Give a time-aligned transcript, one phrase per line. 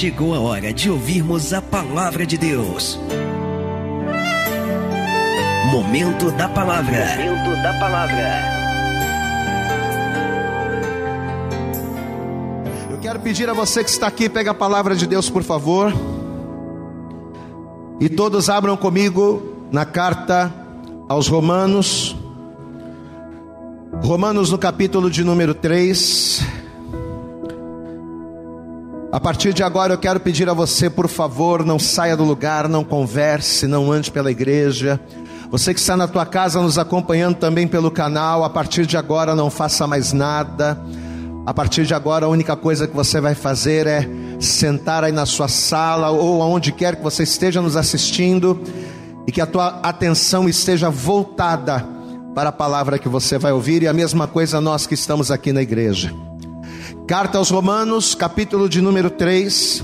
[0.00, 2.98] chegou a hora de ouvirmos a palavra de Deus.
[5.70, 7.04] Momento da palavra.
[7.18, 8.42] Momento da palavra.
[12.90, 15.92] Eu quero pedir a você que está aqui, pega a palavra de Deus, por favor.
[18.00, 20.50] E todos abram comigo na carta
[21.10, 22.16] aos Romanos.
[24.02, 26.59] Romanos no capítulo de número 3.
[29.12, 32.68] A partir de agora eu quero pedir a você, por favor, não saia do lugar,
[32.68, 35.00] não converse, não ande pela igreja.
[35.50, 39.34] Você que está na tua casa nos acompanhando também pelo canal, a partir de agora
[39.34, 40.80] não faça mais nada.
[41.44, 44.08] A partir de agora a única coisa que você vai fazer é
[44.38, 48.62] sentar aí na sua sala ou aonde quer que você esteja nos assistindo
[49.26, 51.84] e que a tua atenção esteja voltada
[52.32, 55.52] para a palavra que você vai ouvir e a mesma coisa nós que estamos aqui
[55.52, 56.29] na igreja.
[57.10, 59.82] Carta aos Romanos, capítulo de número 3.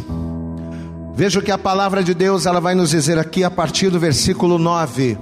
[1.13, 3.99] Veja o que a palavra de Deus ela vai nos dizer aqui a partir do
[3.99, 5.19] versículo 9.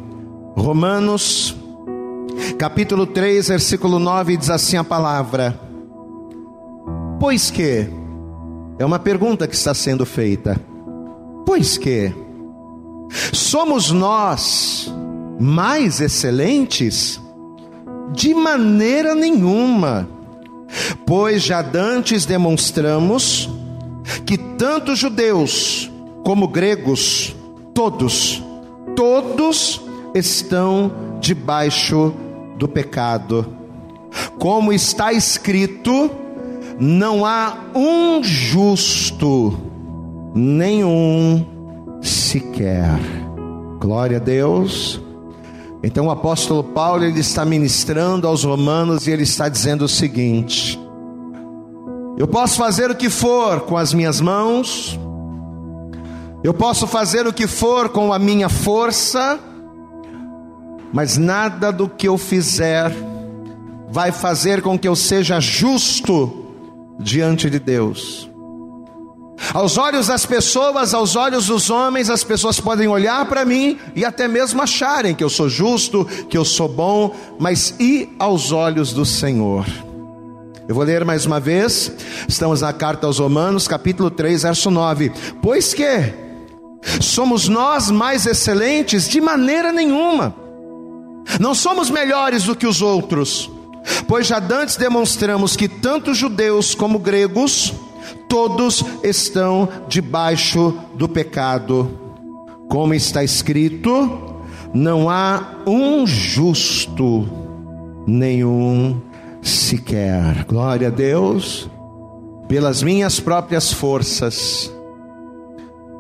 [0.55, 1.57] Romanos,
[2.59, 5.59] capítulo 3, versículo 9, diz assim a palavra:
[7.19, 7.89] Pois que,
[8.79, 10.61] é uma pergunta que está sendo feita,
[11.47, 12.13] pois que,
[13.33, 14.93] somos nós
[15.41, 17.19] mais excelentes?
[18.13, 20.14] De maneira nenhuma
[21.07, 23.49] Pois já dantes demonstramos
[24.27, 25.91] que tanto judeus
[26.25, 27.35] como gregos,
[27.75, 28.43] todos,
[28.97, 29.81] todos
[30.15, 32.15] estão debaixo
[32.57, 33.47] do pecado.
[34.39, 36.11] Como está escrito,
[36.79, 39.59] não há um justo,
[40.35, 41.45] nenhum
[42.01, 42.99] sequer.
[43.81, 45.01] Glória a Deus.
[45.85, 50.81] Então o apóstolo Paulo ele está ministrando aos romanos e ele está dizendo o seguinte:
[52.17, 54.99] Eu posso fazer o que for com as minhas mãos,
[56.43, 59.39] eu posso fazer o que for com a minha força,
[60.91, 62.91] mas nada do que eu fizer
[63.91, 66.47] vai fazer com que eu seja justo
[66.99, 68.31] diante de Deus.
[69.53, 74.05] Aos olhos das pessoas, aos olhos dos homens, as pessoas podem olhar para mim e
[74.05, 78.93] até mesmo acharem que eu sou justo, que eu sou bom, mas e aos olhos
[78.93, 79.67] do Senhor?
[80.67, 81.93] Eu vou ler mais uma vez,
[82.27, 85.13] estamos na carta aos Romanos, capítulo 3, verso 9:
[85.43, 86.15] Pois que
[87.01, 89.09] somos nós mais excelentes?
[89.09, 90.35] De maneira nenhuma,
[91.39, 93.51] não somos melhores do que os outros,
[94.09, 97.75] pois já antes demonstramos que tanto judeus como gregos,
[98.29, 101.91] todos estão debaixo do pecado.
[102.69, 104.35] Como está escrito,
[104.73, 107.29] não há um justo,
[108.07, 109.01] nenhum
[109.43, 110.45] sequer.
[110.45, 111.69] Glória a Deus,
[112.49, 114.73] pelas minhas próprias forças,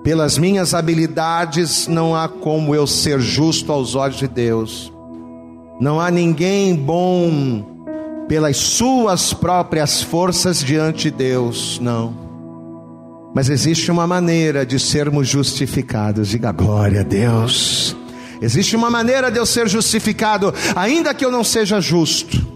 [0.02, 4.92] pelas minhas habilidades, não há como eu ser justo aos olhos de Deus.
[5.80, 7.73] Não há ninguém bom
[8.28, 12.14] pelas suas próprias forças diante de Deus, não.
[13.34, 17.96] Mas existe uma maneira de sermos justificados, diga glória a Deus.
[18.40, 22.54] Existe uma maneira de eu ser justificado, ainda que eu não seja justo.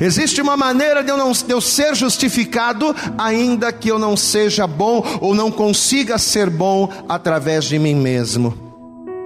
[0.00, 4.66] Existe uma maneira de eu, não, de eu ser justificado, ainda que eu não seja
[4.66, 8.63] bom ou não consiga ser bom através de mim mesmo.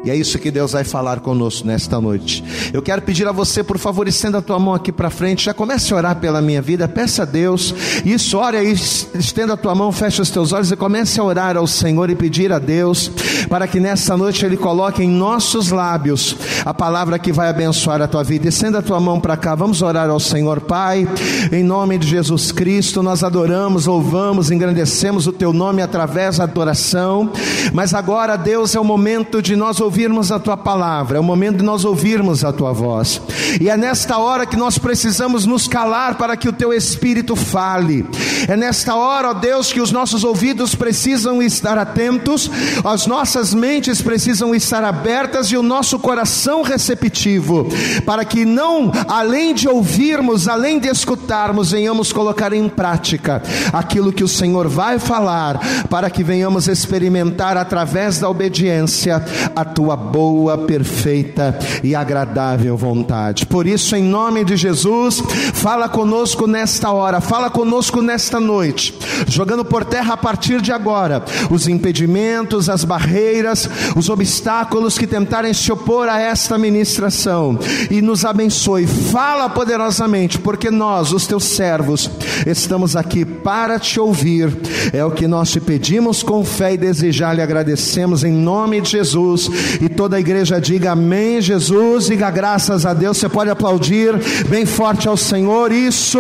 [0.05, 2.45] E é isso que Deus vai falar conosco nesta noite.
[2.73, 5.47] Eu quero pedir a você, por favor, estenda a tua mão aqui para frente.
[5.47, 6.87] Já comece a orar pela minha vida.
[6.87, 7.75] Peça a Deus.
[8.05, 11.57] Isso, ore aí, estenda a tua mão, fecha os teus olhos e comece a orar
[11.57, 13.11] ao Senhor e pedir a Deus
[13.49, 18.07] para que nesta noite Ele coloque em nossos lábios a palavra que vai abençoar a
[18.07, 18.49] tua vida.
[18.49, 19.57] Estenda a tua mão para cá.
[19.57, 21.09] Vamos orar ao Senhor, Pai.
[21.51, 27.33] Em nome de Jesus Cristo, nós adoramos, louvamos, engrandecemos o teu nome através da adoração.
[27.73, 29.88] Mas agora, Deus, é o momento de nós ouvirmos
[30.31, 33.21] a tua palavra, é o momento de nós ouvirmos a tua voz.
[33.61, 38.07] E é nesta hora que nós precisamos nos calar para que o teu espírito fale.
[38.47, 42.51] É nesta hora, ó Deus, que os nossos ouvidos precisam estar atentos,
[42.85, 47.67] as nossas mentes precisam estar abertas e o nosso coração receptivo,
[48.05, 53.43] para que não, além de ouvirmos, além de escutarmos, venhamos colocar em prática
[53.73, 55.59] aquilo que o Senhor vai falar,
[55.89, 59.25] para que venhamos experimentar através da obediência
[59.57, 63.47] a tua boa, perfeita e agradável vontade.
[63.47, 65.23] Por isso, em nome de Jesus,
[65.59, 68.97] Fala conosco nesta hora, fala conosco nesta noite,
[69.27, 75.53] jogando por terra a partir de agora os impedimentos, as barreiras, os obstáculos que tentarem
[75.53, 77.59] se opor a esta ministração
[77.91, 78.87] e nos abençoe.
[78.87, 82.09] Fala poderosamente, porque nós, os teus servos,
[82.47, 84.57] estamos aqui para te ouvir.
[84.93, 88.91] É o que nós te pedimos com fé e desejar lhe agradecemos em nome de
[88.91, 89.51] Jesus.
[89.81, 93.19] E toda a igreja diga amém, Jesus, diga graças a Deus.
[93.19, 94.15] Você pode aplaudir
[94.49, 95.48] bem forte ao Senhor.
[95.73, 96.19] Isso,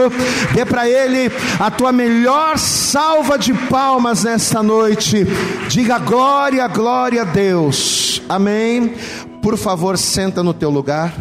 [0.54, 5.26] dê para Ele a tua melhor salva de palmas nesta noite.
[5.68, 8.22] Diga glória, glória a Deus.
[8.28, 8.94] Amém.
[9.42, 11.14] Por favor, senta no teu lugar.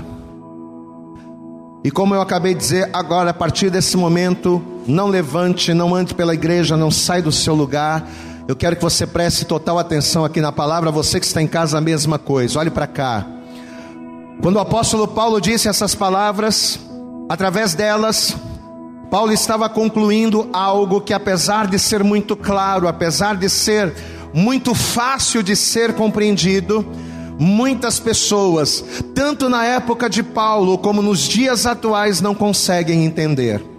[1.83, 6.13] E como eu acabei de dizer, agora a partir desse momento, não levante, não ande
[6.13, 8.07] pela igreja, não sai do seu lugar.
[8.47, 11.77] Eu quero que você preste total atenção aqui na palavra, você que está em casa,
[11.77, 12.59] a mesma coisa.
[12.59, 13.25] Olhe para cá.
[14.41, 16.79] Quando o apóstolo Paulo disse essas palavras,
[17.29, 18.35] através delas,
[19.09, 23.93] Paulo estava concluindo algo que, apesar de ser muito claro, apesar de ser
[24.33, 26.85] muito fácil de ser compreendido,
[27.39, 28.83] muitas pessoas,
[29.15, 33.76] tanto na época de Paulo como nos dias atuais, não conseguem entender.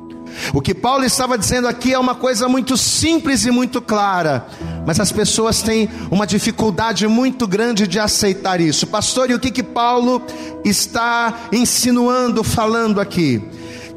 [0.52, 4.46] O que Paulo estava dizendo aqui é uma coisa muito simples e muito clara,
[4.86, 8.86] mas as pessoas têm uma dificuldade muito grande de aceitar isso.
[8.86, 10.22] Pastor, e o que que Paulo
[10.64, 13.42] está insinuando, falando aqui?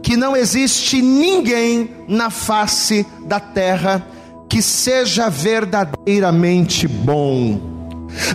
[0.01, 4.06] Que não existe ninguém na face da terra
[4.50, 7.62] que seja verdadeiramente bom.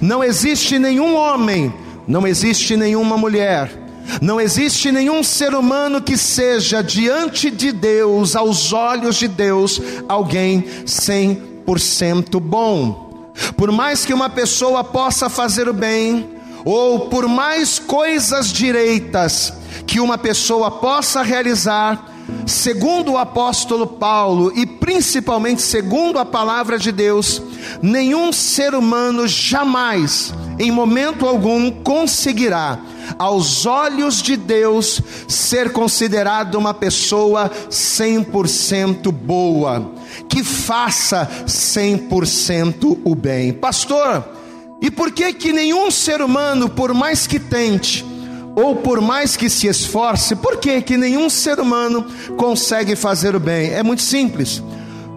[0.00, 1.72] Não existe nenhum homem,
[2.08, 3.85] não existe nenhuma mulher
[4.20, 10.62] não existe nenhum ser humano que seja diante de Deus, aos olhos de Deus, alguém
[10.84, 13.30] 100% bom.
[13.56, 16.30] Por mais que uma pessoa possa fazer o bem,
[16.64, 19.52] ou por mais coisas direitas
[19.86, 22.12] que uma pessoa possa realizar,
[22.44, 27.40] segundo o apóstolo Paulo e principalmente segundo a palavra de Deus,
[27.80, 32.80] nenhum ser humano jamais, em momento algum, conseguirá
[33.18, 39.92] aos olhos de Deus, ser considerado uma pessoa 100% boa,
[40.28, 43.52] que faça 100% o bem.
[43.52, 44.24] Pastor,
[44.80, 48.04] e por que que nenhum ser humano, por mais que tente,
[48.54, 52.06] ou por mais que se esforce, por que que nenhum ser humano
[52.36, 53.70] consegue fazer o bem?
[53.70, 54.62] É muito simples.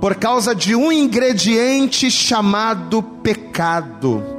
[0.01, 4.38] Por causa de um ingrediente chamado pecado.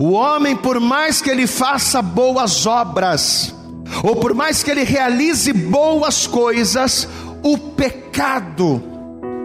[0.00, 3.54] O homem, por mais que ele faça boas obras,
[4.02, 7.06] ou por mais que ele realize boas coisas,
[7.42, 8.82] o pecado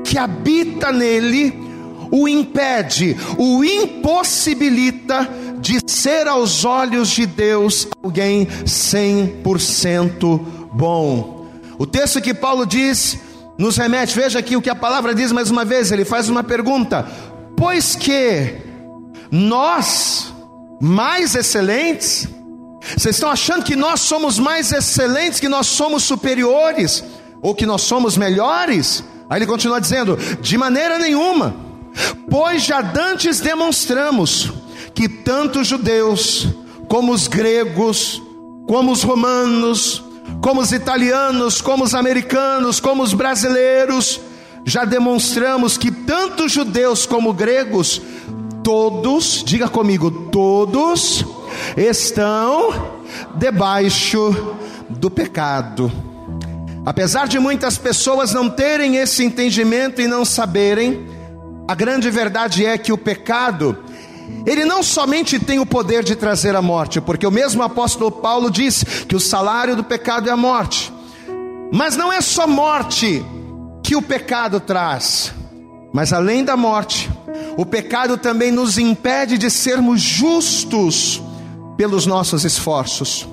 [0.05, 1.61] que habita nele
[2.09, 5.29] o impede, o impossibilita
[5.59, 10.39] de ser aos olhos de Deus alguém 100%
[10.71, 11.47] bom.
[11.77, 13.19] O texto que Paulo diz
[13.57, 16.45] nos remete, veja aqui o que a palavra diz mais uma vez, ele faz uma
[16.45, 17.05] pergunta:
[17.57, 18.55] pois que
[19.29, 20.33] nós
[20.81, 22.27] mais excelentes?
[22.95, 27.04] Vocês estão achando que nós somos mais excelentes, que nós somos superiores,
[27.42, 29.04] ou que nós somos melhores?
[29.30, 31.56] Aí ele continua dizendo: de maneira nenhuma,
[32.30, 34.51] pois já dantes demonstramos
[34.94, 36.48] que tanto os judeus,
[36.88, 38.22] como os gregos,
[38.68, 40.04] como os romanos,
[40.42, 44.22] como os italianos, como os americanos, como os brasileiros,
[44.63, 48.01] já demonstramos que tanto judeus como gregos
[48.65, 51.23] todos, diga comigo, todos
[51.77, 52.73] estão
[53.35, 54.56] debaixo
[54.89, 55.91] do pecado.
[56.83, 61.07] Apesar de muitas pessoas não terem esse entendimento e não saberem,
[61.67, 63.77] a grande verdade é que o pecado,
[64.48, 68.50] ele não somente tem o poder de trazer a morte, porque o mesmo apóstolo Paulo
[68.50, 70.91] diz que o salário do pecado é a morte,
[71.72, 73.24] mas não é só morte
[73.84, 75.31] que o pecado traz,
[75.95, 77.09] mas além da morte,
[77.55, 81.23] o pecado também nos impede de sermos justos
[81.77, 83.25] pelos nossos esforços.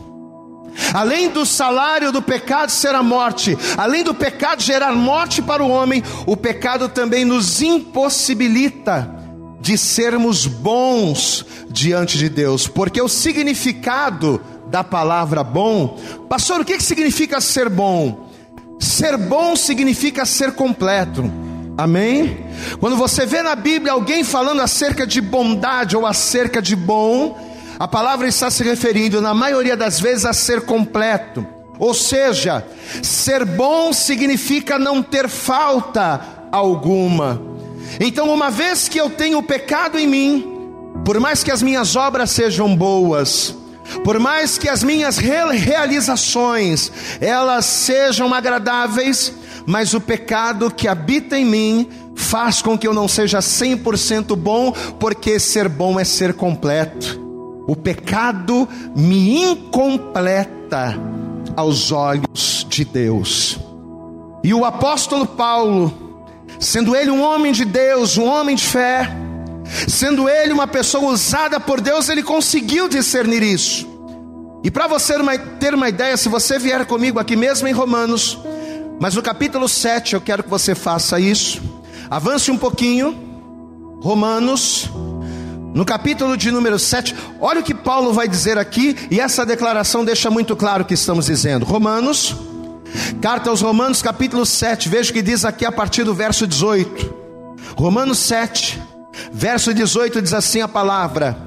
[0.94, 5.68] Além do salário do pecado ser a morte, além do pecado gerar morte para o
[5.68, 9.12] homem, o pecado também nos impossibilita
[9.60, 16.78] de sermos bons diante de Deus, porque o significado da palavra bom, pastor, o que
[16.78, 18.30] significa ser bom?
[18.78, 21.51] Ser bom significa ser completo.
[21.76, 22.46] Amém?
[22.78, 27.38] Quando você vê na Bíblia alguém falando acerca de bondade ou acerca de bom,
[27.78, 31.46] a palavra está se referindo, na maioria das vezes, a ser completo.
[31.78, 32.64] Ou seja,
[33.02, 36.20] ser bom significa não ter falta
[36.52, 37.40] alguma.
[37.98, 40.68] Então, uma vez que eu tenho pecado em mim,
[41.04, 43.56] por mais que as minhas obras sejam boas,
[44.04, 49.32] Por mais que as minhas realizações elas sejam agradáveis,
[49.66, 54.72] mas o pecado que habita em mim faz com que eu não seja 100% bom,
[54.98, 57.20] porque ser bom é ser completo.
[57.66, 60.98] O pecado me incompleta
[61.56, 63.58] aos olhos de Deus.
[64.42, 66.26] E o apóstolo Paulo,
[66.58, 69.08] sendo ele um homem de Deus, um homem de fé,
[69.88, 73.88] sendo ele uma pessoa usada por Deus, ele conseguiu discernir isso.
[74.64, 75.14] E para você
[75.58, 78.38] ter uma ideia, se você vier comigo aqui mesmo em Romanos,
[79.00, 81.60] mas no capítulo 7 eu quero que você faça isso.
[82.10, 83.30] Avance um pouquinho.
[84.00, 84.90] Romanos,
[85.74, 90.04] no capítulo de número 7, olha o que Paulo vai dizer aqui, e essa declaração
[90.04, 91.64] deixa muito claro o que estamos dizendo.
[91.64, 92.36] Romanos,
[93.22, 97.14] carta aos Romanos, capítulo 7, veja o que diz aqui a partir do verso 18.
[97.76, 98.82] Romanos 7,
[99.32, 101.38] verso 18 diz assim a palavra: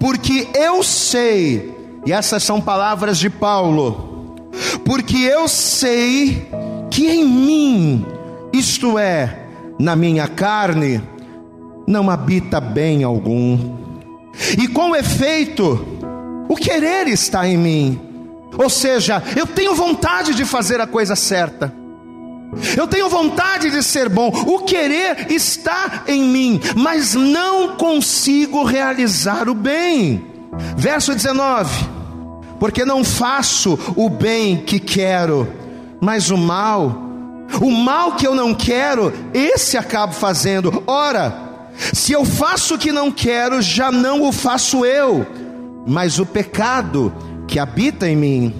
[0.00, 4.09] Porque eu sei, e essas são palavras de Paulo,
[4.84, 6.48] porque eu sei
[6.90, 8.06] que em mim,
[8.52, 9.46] isto é,
[9.78, 11.02] na minha carne,
[11.86, 13.76] não habita bem algum.
[14.58, 15.86] E com efeito,
[16.48, 18.00] o querer está em mim.
[18.58, 21.72] Ou seja, eu tenho vontade de fazer a coisa certa.
[22.76, 29.48] Eu tenho vontade de ser bom, o querer está em mim, mas não consigo realizar
[29.48, 30.24] o bem.
[30.76, 31.99] Verso 19:
[32.60, 35.48] Porque não faço o bem que quero,
[35.98, 36.94] mas o mal,
[37.58, 40.82] o mal que eu não quero, esse acabo fazendo.
[40.86, 41.34] Ora,
[41.94, 45.26] se eu faço o que não quero, já não o faço eu,
[45.86, 47.12] mas o pecado
[47.48, 48.54] que habita em mim.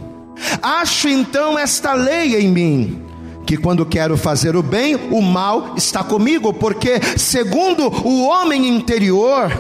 [0.62, 3.02] Acho então esta lei em mim,
[3.46, 9.52] que quando quero fazer o bem, o mal está comigo, porque segundo o homem interior,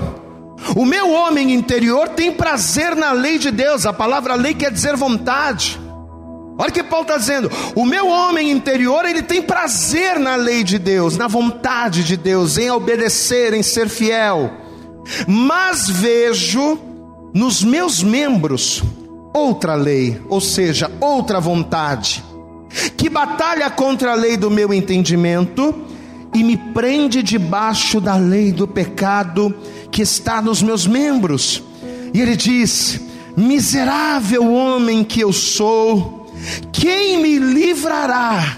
[0.76, 4.96] o meu homem interior tem prazer na lei de Deus, a palavra lei quer dizer
[4.96, 5.80] vontade.
[6.58, 10.62] Olha o que Paulo está dizendo: o meu homem interior ele tem prazer na lei
[10.62, 14.50] de Deus, na vontade de Deus, em obedecer, em ser fiel.
[15.26, 16.78] Mas vejo
[17.32, 18.82] nos meus membros
[19.32, 22.22] outra lei, ou seja, outra vontade,
[22.96, 25.74] que batalha contra a lei do meu entendimento
[26.34, 29.54] e me prende debaixo da lei do pecado
[29.90, 31.62] que está nos meus membros.
[32.14, 33.00] E ele diz:
[33.36, 36.20] Miserável homem que eu sou
[36.72, 38.56] quem me livrará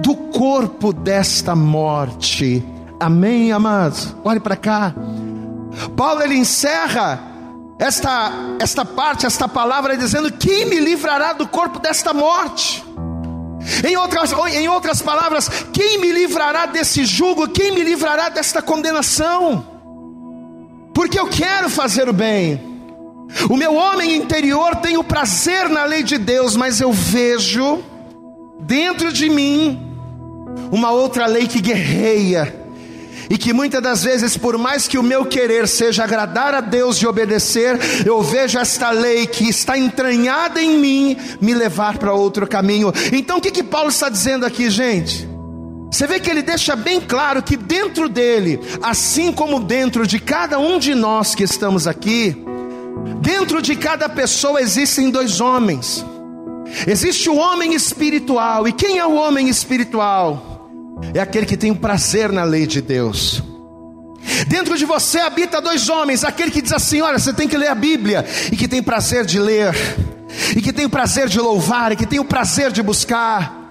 [0.00, 2.64] do corpo desta morte?
[2.98, 4.14] Amém, amados?
[4.24, 4.94] Olhe para cá.
[5.96, 7.20] Paulo ele encerra
[7.78, 12.84] esta, esta parte, esta palavra, dizendo: Quem me livrará do corpo desta morte?
[13.86, 17.48] Em outras, em outras palavras, quem me livrará desse jugo?
[17.48, 19.64] Quem me livrará desta condenação?
[20.92, 22.60] Porque eu quero fazer o bem.
[23.48, 27.82] O meu homem interior tem o prazer na lei de Deus, mas eu vejo
[28.60, 29.80] dentro de mim
[30.70, 32.63] uma outra lei que guerreia.
[33.30, 36.98] E que muitas das vezes, por mais que o meu querer seja agradar a Deus
[36.98, 42.46] e obedecer, eu vejo esta lei que está entranhada em mim me levar para outro
[42.46, 42.92] caminho.
[43.12, 45.28] Então o que, que Paulo está dizendo aqui, gente?
[45.90, 50.58] Você vê que ele deixa bem claro que dentro dele, assim como dentro de cada
[50.58, 52.36] um de nós que estamos aqui,
[53.20, 56.04] Dentro de cada pessoa existem dois homens.
[56.86, 58.66] Existe o homem espiritual.
[58.66, 60.53] E quem é o homem espiritual?
[61.12, 63.42] É aquele que tem o prazer na lei de Deus.
[64.46, 67.68] Dentro de você habita dois homens: aquele que diz assim: Olha, você tem que ler
[67.68, 69.74] a Bíblia, e que tem prazer de ler,
[70.56, 73.64] e que tem o prazer de louvar, e que tem o prazer de buscar,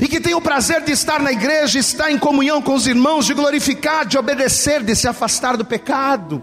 [0.00, 3.26] e que tem o prazer de estar na igreja, estar em comunhão com os irmãos,
[3.26, 6.42] de glorificar, de obedecer, de se afastar do pecado.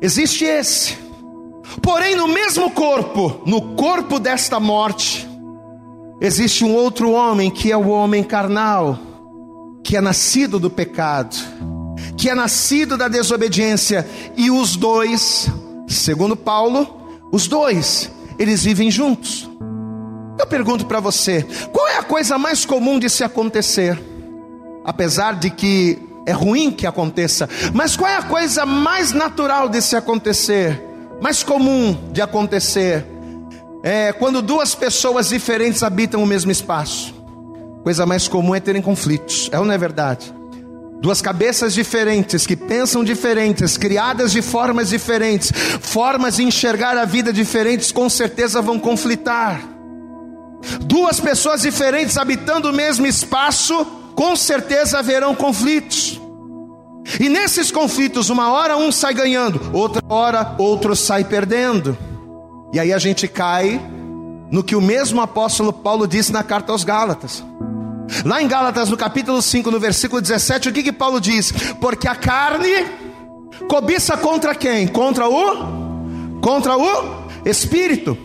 [0.00, 0.96] Existe esse.
[1.82, 5.28] Porém, no mesmo corpo, no corpo desta morte,
[6.20, 8.98] existe um outro homem que é o homem carnal,
[9.88, 11.34] que é nascido do pecado,
[12.14, 15.48] que é nascido da desobediência, e os dois,
[15.88, 19.48] segundo Paulo, os dois, eles vivem juntos.
[20.38, 21.42] Eu pergunto para você,
[21.72, 23.98] qual é a coisa mais comum de se acontecer?
[24.84, 29.80] Apesar de que é ruim que aconteça, mas qual é a coisa mais natural de
[29.80, 30.84] se acontecer?
[31.18, 33.06] mais comum de acontecer
[33.82, 37.17] é quando duas pessoas diferentes habitam o mesmo espaço.
[37.88, 40.30] Coisa mais comum é terem conflitos, é ou não é verdade?
[41.00, 47.32] Duas cabeças diferentes, que pensam diferentes, criadas de formas diferentes, formas de enxergar a vida
[47.32, 49.62] diferentes, com certeza vão conflitar.
[50.82, 56.20] Duas pessoas diferentes habitando o mesmo espaço, com certeza haverão conflitos.
[57.18, 61.96] E nesses conflitos, uma hora um sai ganhando, outra hora outro sai perdendo.
[62.70, 63.80] E aí a gente cai
[64.50, 67.42] no que o mesmo apóstolo Paulo disse na carta aos Gálatas.
[68.24, 71.52] Lá em Gálatas, no capítulo 5, no versículo 17, o que que Paulo diz?
[71.80, 72.86] Porque a carne
[73.68, 74.88] cobiça contra quem?
[74.88, 78.16] Contra o contra o espírito.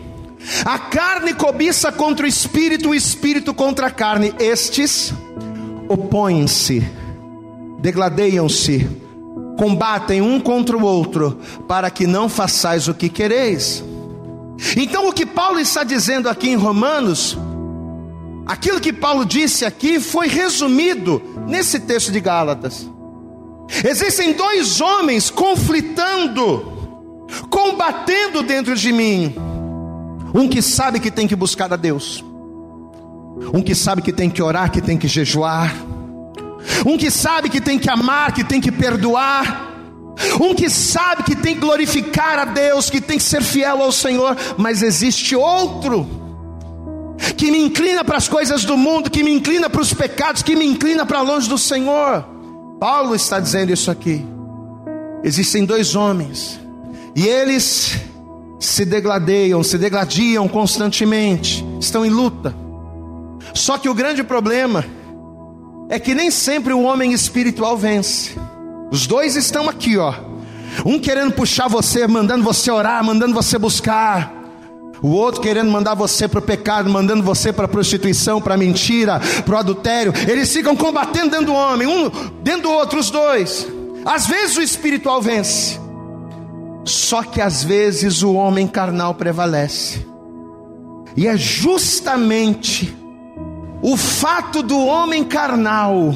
[0.64, 4.34] A carne cobiça contra o espírito, o espírito contra a carne.
[4.38, 5.12] Estes
[5.88, 6.86] opõem-se,
[7.78, 8.88] degladeiam-se,
[9.58, 13.82] combatem um contra o outro, para que não façais o que quereis.
[14.76, 17.36] Então, o que Paulo está dizendo aqui em Romanos,
[18.46, 22.88] aquilo que Paulo disse aqui foi resumido nesse texto de Gálatas.
[23.84, 29.34] Existem dois homens conflitando, combatendo dentro de mim.
[30.34, 32.24] Um que sabe que tem que buscar a Deus,
[33.52, 35.72] um que sabe que tem que orar, que tem que jejuar,
[36.84, 39.72] um que sabe que tem que amar, que tem que perdoar,
[40.40, 43.92] um que sabe que tem que glorificar a Deus, que tem que ser fiel ao
[43.92, 46.23] Senhor, mas existe outro
[47.36, 50.54] que me inclina para as coisas do mundo, que me inclina para os pecados, que
[50.54, 52.24] me inclina para longe do Senhor.
[52.78, 54.24] Paulo está dizendo isso aqui.
[55.22, 56.60] Existem dois homens,
[57.16, 57.98] e eles
[58.60, 62.54] se degladeiam, se degladiam constantemente, estão em luta.
[63.54, 64.84] Só que o grande problema
[65.88, 68.32] é que nem sempre o homem espiritual vence.
[68.90, 70.14] Os dois estão aqui, ó.
[70.84, 74.33] Um querendo puxar você, mandando você orar, mandando você buscar.
[75.04, 78.56] O outro querendo mandar você para o pecado, mandando você para a prostituição, para a
[78.56, 80.14] mentira, para o adultério.
[80.26, 82.08] Eles ficam combatendo dentro do homem, um
[82.42, 83.66] dentro do outro, os dois.
[84.02, 85.78] Às vezes o espiritual vence,
[86.86, 90.06] só que às vezes o homem carnal prevalece.
[91.14, 92.96] E é justamente
[93.82, 96.14] o fato do homem carnal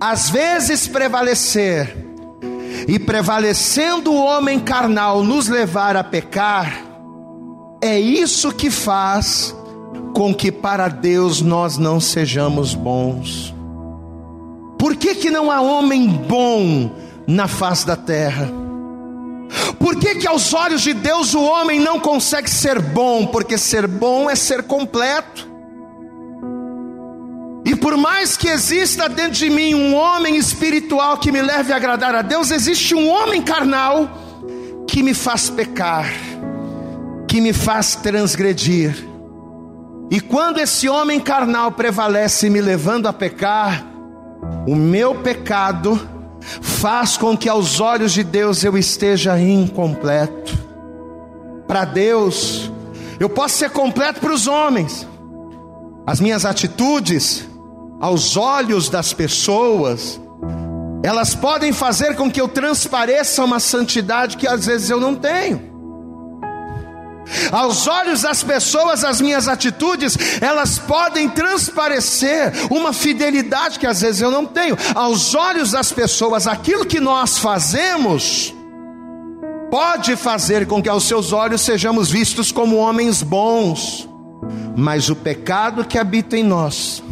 [0.00, 1.96] às vezes prevalecer,
[2.88, 6.89] e prevalecendo o homem carnal nos levar a pecar,
[7.80, 9.54] é isso que faz
[10.14, 13.54] com que para Deus nós não sejamos bons.
[14.78, 16.90] Por que, que não há homem bom
[17.26, 18.50] na face da terra?
[19.78, 23.26] Por que, que aos olhos de Deus o homem não consegue ser bom?
[23.26, 25.48] Porque ser bom é ser completo.
[27.64, 31.76] E por mais que exista dentro de mim um homem espiritual que me leve a
[31.76, 34.08] agradar a Deus, existe um homem carnal
[34.86, 36.10] que me faz pecar,
[37.30, 39.06] que me faz transgredir.
[40.10, 43.86] E quando esse homem carnal prevalece me levando a pecar,
[44.66, 46.08] o meu pecado
[46.60, 50.58] faz com que aos olhos de Deus eu esteja incompleto.
[51.68, 52.68] Para Deus,
[53.20, 55.06] eu posso ser completo para os homens.
[56.04, 57.48] As minhas atitudes,
[58.00, 60.20] aos olhos das pessoas,
[61.00, 65.69] elas podem fazer com que eu transpareça uma santidade que às vezes eu não tenho.
[67.52, 74.20] Aos olhos das pessoas, as minhas atitudes, elas podem transparecer uma fidelidade que às vezes
[74.20, 74.76] eu não tenho.
[74.94, 78.54] Aos olhos das pessoas, aquilo que nós fazemos,
[79.70, 84.08] pode fazer com que aos seus olhos sejamos vistos como homens bons,
[84.76, 87.02] mas o pecado que habita em nós,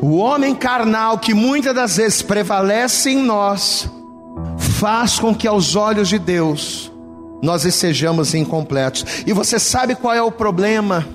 [0.00, 3.88] o homem carnal que muitas das vezes prevalece em nós,
[4.58, 6.93] faz com que aos olhos de Deus
[7.44, 9.04] nós sejamos incompletos.
[9.26, 11.06] E você sabe qual é o problema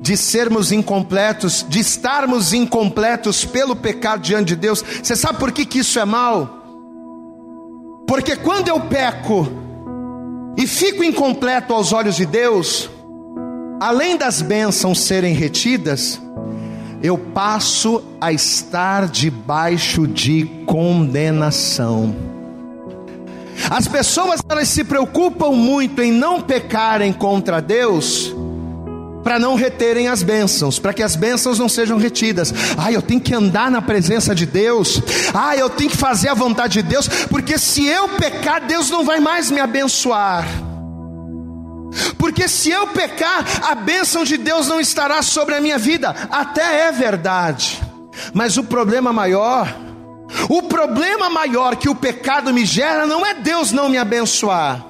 [0.00, 4.82] de sermos incompletos, de estarmos incompletos pelo pecado diante de Deus?
[5.02, 6.62] Você sabe por que, que isso é mal?
[8.06, 9.46] Porque quando eu peco
[10.56, 12.88] e fico incompleto aos olhos de Deus,
[13.80, 16.18] além das bênçãos serem retidas,
[17.02, 22.33] eu passo a estar debaixo de condenação.
[23.74, 28.32] As pessoas elas se preocupam muito em não pecarem contra Deus,
[29.24, 32.54] para não reterem as bênçãos, para que as bênçãos não sejam retidas.
[32.78, 35.02] Ah, eu tenho que andar na presença de Deus.
[35.34, 39.04] Ah, eu tenho que fazer a vontade de Deus, porque se eu pecar, Deus não
[39.04, 40.46] vai mais me abençoar.
[42.16, 46.14] Porque se eu pecar, a bênção de Deus não estará sobre a minha vida.
[46.30, 47.82] Até é verdade.
[48.32, 49.66] Mas o problema maior,
[50.48, 54.84] o problema maior que o pecado me gera não é Deus não me abençoar.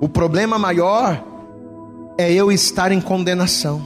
[0.00, 1.22] O problema maior
[2.18, 3.82] é eu estar em condenação.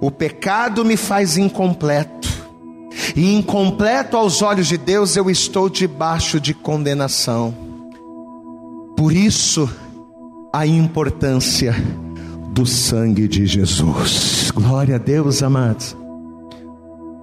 [0.00, 2.28] O pecado me faz incompleto.
[3.14, 7.54] E incompleto aos olhos de Deus eu estou debaixo de condenação.
[8.96, 9.68] Por isso,
[10.52, 11.74] a importância
[12.50, 14.50] do sangue de Jesus.
[14.54, 15.96] Glória a Deus, amados.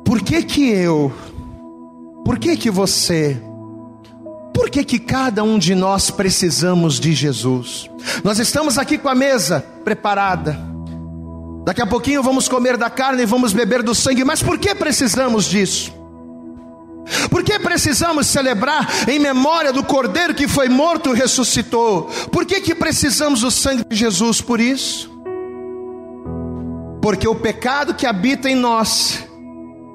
[0.05, 1.11] Por que que eu?
[2.23, 3.41] Por que que você?
[4.53, 7.89] Por que, que cada um de nós precisamos de Jesus.
[8.23, 10.57] Nós estamos aqui com a mesa preparada.
[11.65, 14.75] Daqui a pouquinho vamos comer da carne e vamos beber do sangue, mas por que
[14.75, 15.93] precisamos disso?
[17.29, 22.03] Por que precisamos celebrar em memória do Cordeiro que foi morto e ressuscitou?
[22.31, 25.11] Por que, que precisamos do sangue de Jesus por isso?
[27.01, 29.23] Porque o pecado que habita em nós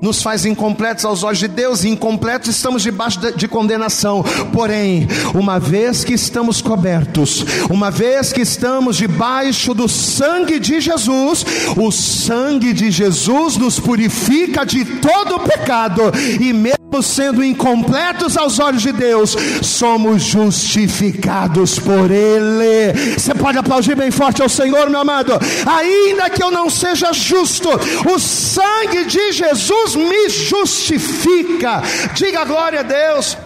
[0.00, 4.24] nos faz incompletos aos olhos de Deus, e incompletos estamos debaixo de condenação.
[4.52, 11.44] Porém, uma vez que estamos cobertos, uma vez que estamos debaixo do sangue de Jesus,
[11.76, 16.02] o sangue de Jesus nos purifica de todo pecado,
[16.40, 22.92] e mesmo sendo incompletos aos olhos de Deus, somos justificados por Ele.
[23.16, 25.32] Você pode aplaudir bem forte ao Senhor, meu amado.
[25.66, 27.68] Ainda que eu não seja justo,
[28.12, 31.82] o sangue de Jesus me justifica.
[32.14, 33.36] Diga glória a Deus.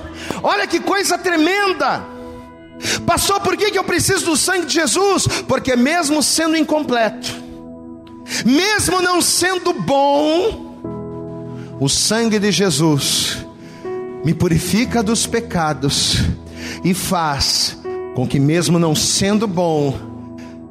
[0.42, 2.04] Olha que coisa tremenda.
[3.06, 5.26] Passou por que, que eu preciso do sangue de Jesus?
[5.46, 7.30] Porque mesmo sendo incompleto,
[8.44, 10.71] mesmo não sendo bom,
[11.82, 13.44] o sangue de Jesus
[14.24, 16.22] me purifica dos pecados
[16.84, 17.76] e faz
[18.14, 19.92] com que, mesmo não sendo bom,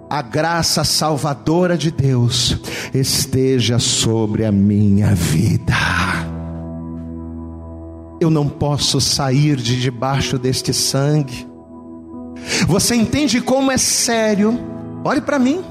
[0.10, 2.58] a graça salvadora de Deus
[2.94, 5.74] esteja sobre a minha vida.
[8.22, 11.46] Eu não posso sair de debaixo deste sangue.
[12.68, 14.58] Você entende como é sério?
[15.04, 15.62] Olhe para mim.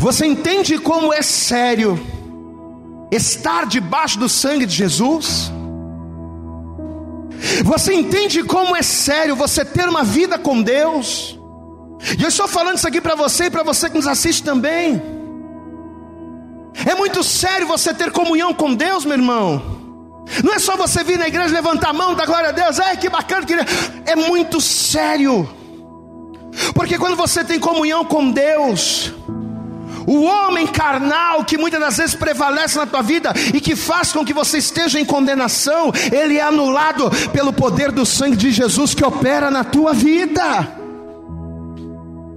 [0.00, 2.15] Você entende como é sério?
[3.16, 5.50] Estar debaixo do sangue de Jesus?
[7.64, 11.38] Você entende como é sério você ter uma vida com Deus?
[12.18, 15.02] E eu estou falando isso aqui para você e para você que nos assiste também.
[16.84, 19.76] É muito sério você ter comunhão com Deus, meu irmão.
[20.44, 22.96] Não é só você vir na igreja levantar a mão, dar glória a Deus, é
[22.96, 23.54] que bacana, que
[24.04, 25.48] é muito sério.
[26.74, 29.12] Porque quando você tem comunhão com Deus,
[30.06, 34.24] o homem carnal que muitas das vezes prevalece na tua vida e que faz com
[34.24, 39.04] que você esteja em condenação, ele é anulado pelo poder do sangue de Jesus que
[39.04, 40.68] opera na tua vida.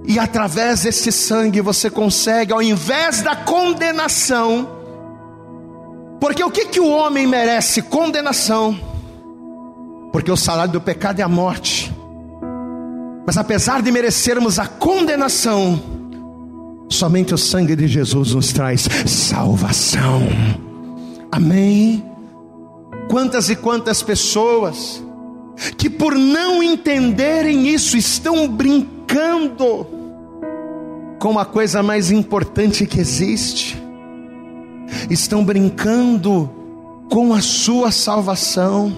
[0.04, 4.68] E através desse sangue você consegue, ao invés da condenação,
[6.20, 7.80] porque o que, que o homem merece?
[7.80, 8.78] Condenação,
[10.12, 11.94] porque o salário do pecado é a morte.
[13.24, 15.99] Mas apesar de merecermos a condenação,
[16.90, 20.22] Somente o sangue de Jesus nos traz salvação.
[21.32, 22.04] Amém.
[23.08, 25.02] Quantas e quantas pessoas
[25.76, 29.86] que por não entenderem isso estão brincando
[31.18, 33.80] com a coisa mais importante que existe.
[35.08, 36.50] Estão brincando
[37.10, 38.92] com a sua salvação.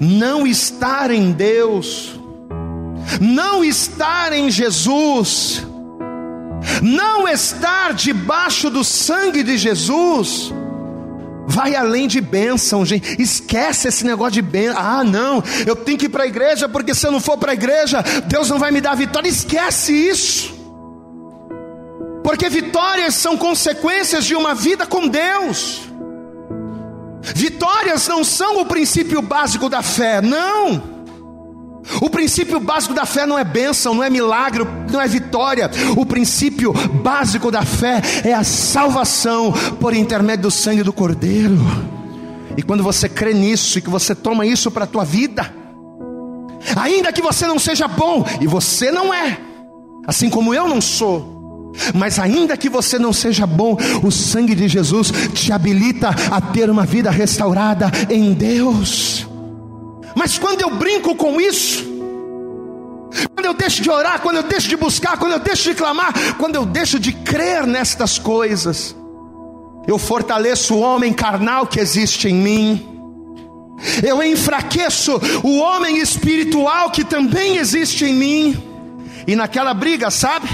[0.00, 2.18] Não estar em Deus,
[3.20, 5.66] não estar em Jesus,
[6.82, 10.52] não estar debaixo do sangue de Jesus
[11.48, 13.20] vai além de bênção, gente.
[13.20, 14.78] Esquece esse negócio de bênção.
[14.78, 17.52] Ah, não, eu tenho que ir para a igreja, porque se eu não for para
[17.52, 19.28] a igreja, Deus não vai me dar vitória.
[19.28, 20.54] Esquece isso.
[22.22, 25.80] Porque vitórias são consequências de uma vida com Deus.
[27.22, 30.97] Vitórias não são o princípio básico da fé, não.
[32.00, 35.70] O princípio básico da fé não é bênção, não é milagre, não é vitória.
[35.96, 41.58] O princípio básico da fé é a salvação por intermédio do sangue do Cordeiro.
[42.56, 45.52] E quando você crê nisso e que você toma isso para a tua vida,
[46.76, 49.38] ainda que você não seja bom, e você não é,
[50.06, 54.68] assim como eu não sou, mas ainda que você não seja bom, o sangue de
[54.68, 59.26] Jesus te habilita a ter uma vida restaurada em Deus.
[60.18, 61.84] Mas quando eu brinco com isso,
[63.32, 66.12] quando eu deixo de orar, quando eu deixo de buscar, quando eu deixo de clamar,
[66.36, 68.96] quando eu deixo de crer nestas coisas,
[69.86, 72.84] eu fortaleço o homem carnal que existe em mim,
[74.02, 78.62] eu enfraqueço o homem espiritual que também existe em mim,
[79.24, 80.48] e naquela briga, sabe?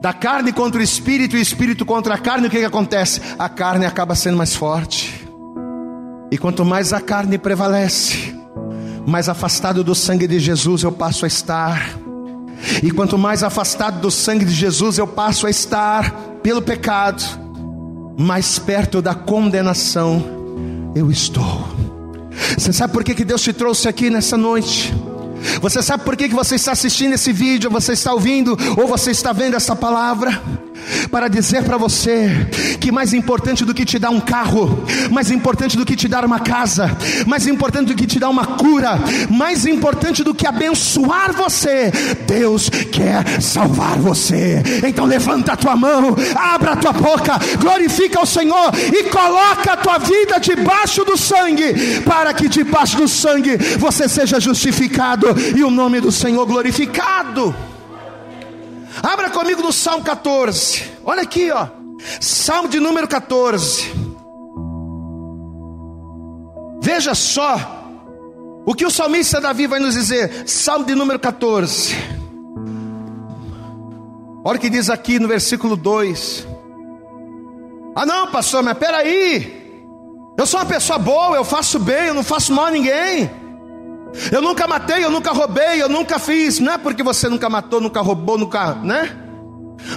[0.00, 3.20] Da carne contra o espírito e o espírito contra a carne, o que, que acontece?
[3.38, 5.23] A carne acaba sendo mais forte.
[6.34, 8.34] E quanto mais a carne prevalece,
[9.06, 11.96] mais afastado do sangue de Jesus eu passo a estar.
[12.82, 16.10] E quanto mais afastado do sangue de Jesus eu passo a estar
[16.42, 17.22] pelo pecado,
[18.18, 20.24] mais perto da condenação
[20.92, 21.68] eu estou.
[22.58, 24.92] Você sabe por que, que Deus te trouxe aqui nessa noite?
[25.62, 29.12] Você sabe por que, que você está assistindo esse vídeo, você está ouvindo, ou você
[29.12, 30.42] está vendo essa palavra?
[31.10, 32.48] Para dizer para você
[32.80, 36.24] que mais importante do que te dar um carro, mais importante do que te dar
[36.24, 38.98] uma casa, mais importante do que te dar uma cura,
[39.30, 41.92] mais importante do que abençoar você,
[42.26, 44.62] Deus quer salvar você.
[44.86, 49.76] Então levanta a tua mão, abra a tua boca, glorifica o Senhor e coloca a
[49.76, 55.70] tua vida debaixo do sangue, para que debaixo do sangue você seja justificado e o
[55.70, 57.73] nome do Senhor glorificado.
[59.04, 60.92] Abra comigo no Salmo 14.
[61.04, 61.68] Olha aqui, ó.
[62.20, 63.92] Salmo de número 14.
[66.80, 67.84] Veja só
[68.64, 70.48] o que o salmista Davi vai nos dizer.
[70.48, 71.94] Salmo de número 14.
[74.42, 76.48] Olha o que diz aqui no versículo 2.
[77.94, 79.82] Ah, não, pastor, mas peraí.
[80.38, 83.30] Eu sou uma pessoa boa, eu faço bem, eu não faço mal a ninguém.
[84.30, 86.58] Eu nunca matei, eu nunca roubei, eu nunca fiz.
[86.60, 89.16] Não é porque você nunca matou, nunca roubou, nunca, né?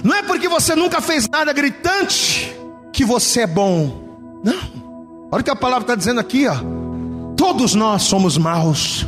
[0.02, 2.52] Não é porque você nunca fez nada gritante
[2.92, 4.40] que você é bom.
[4.44, 5.28] Não.
[5.30, 6.56] Olha o que a palavra está dizendo aqui, ó.
[7.36, 9.06] Todos nós somos maus.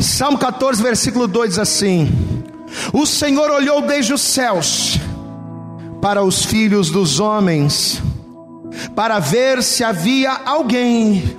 [0.00, 2.08] Salmo 14, versículo 2 diz assim:
[2.92, 4.98] O Senhor olhou desde os céus
[6.00, 8.02] para os filhos dos homens,
[8.94, 11.36] para ver se havia alguém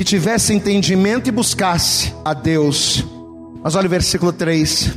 [0.00, 3.04] que tivesse entendimento e buscasse a Deus.
[3.62, 4.96] Mas olha o versículo 3: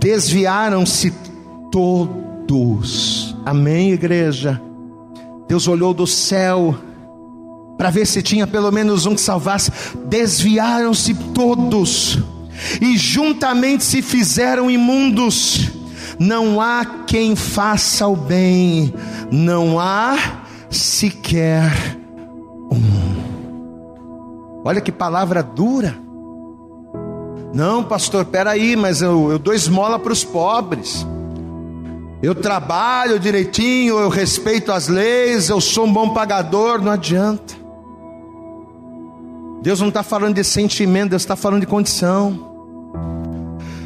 [0.00, 1.12] desviaram-se
[1.70, 3.36] todos.
[3.46, 4.60] Amém, igreja?
[5.46, 6.76] Deus olhou do céu
[7.78, 9.70] para ver se tinha pelo menos um que salvasse.
[10.06, 12.18] Desviaram-se todos
[12.80, 15.70] e juntamente se fizeram imundos.
[16.18, 18.92] Não há quem faça o bem,
[19.30, 22.01] não há sequer.
[24.64, 25.96] Olha que palavra dura.
[27.52, 31.06] Não, pastor, peraí, mas eu, eu dou esmola para os pobres.
[32.22, 37.54] Eu trabalho direitinho, eu respeito as leis, eu sou um bom pagador, não adianta.
[39.60, 42.52] Deus não está falando de sentimento, Deus está falando de condição.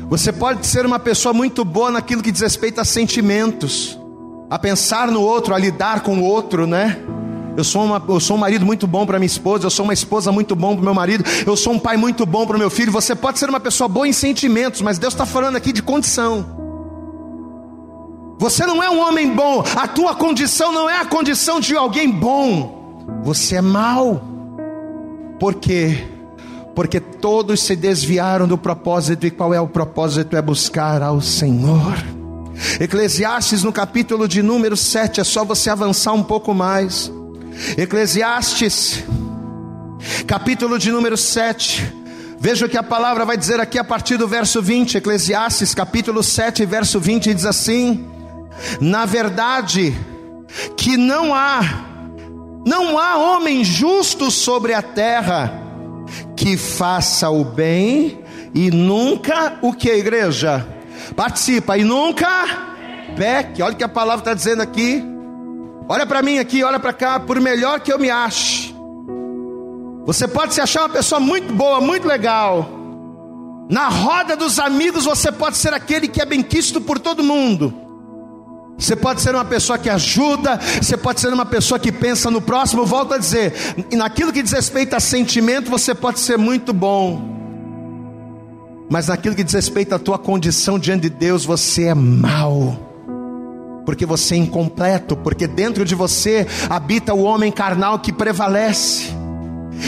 [0.08, 3.98] Você pode ser uma pessoa muito boa naquilo que diz respeito a sentimentos,
[4.48, 6.98] a pensar no outro, a lidar com o outro, né?
[7.56, 9.94] Eu sou, uma, eu sou um marido muito bom para minha esposa, eu sou uma
[9.94, 12.92] esposa muito bom para meu marido, eu sou um pai muito bom para meu filho.
[12.92, 16.44] Você pode ser uma pessoa boa em sentimentos, mas Deus está falando aqui de condição.
[18.38, 22.10] Você não é um homem bom, a tua condição não é a condição de alguém
[22.10, 22.76] bom.
[23.22, 24.22] Você é mau.
[25.40, 26.06] Por quê?
[26.74, 30.36] Porque todos se desviaram do propósito, e qual é o propósito?
[30.36, 31.94] É buscar ao Senhor.
[32.78, 37.10] Eclesiastes no capítulo de número 7, é só você avançar um pouco mais.
[37.76, 39.02] Eclesiastes,
[40.26, 41.94] capítulo de número 7.
[42.38, 44.98] Veja o que a palavra vai dizer aqui a partir do verso 20.
[44.98, 48.06] Eclesiastes, capítulo 7, verso 20, diz assim:
[48.80, 49.96] Na verdade,
[50.76, 51.60] que não há,
[52.66, 55.62] não há homem justo sobre a terra
[56.36, 58.20] que faça o bem
[58.54, 60.66] e nunca o que, igreja?
[61.16, 62.28] Participa e nunca
[63.16, 63.62] peque.
[63.62, 65.15] Olha o que a palavra está dizendo aqui.
[65.88, 68.75] Olha para mim aqui, olha para cá, por melhor que eu me ache.
[70.05, 72.68] Você pode se achar uma pessoa muito boa, muito legal.
[73.68, 77.72] Na roda dos amigos você pode ser aquele que é bem quisto por todo mundo.
[78.79, 82.40] Você pode ser uma pessoa que ajuda, você pode ser uma pessoa que pensa no
[82.40, 82.85] próximo.
[82.85, 83.55] Volto a dizer,
[83.92, 87.35] naquilo que diz respeito a sentimento, você pode ser muito bom.
[88.90, 92.86] Mas naquilo que diz respeito à tua condição diante de Deus, você é mau
[93.87, 99.25] porque você é incompleto, porque dentro de você habita o homem carnal que prevalece.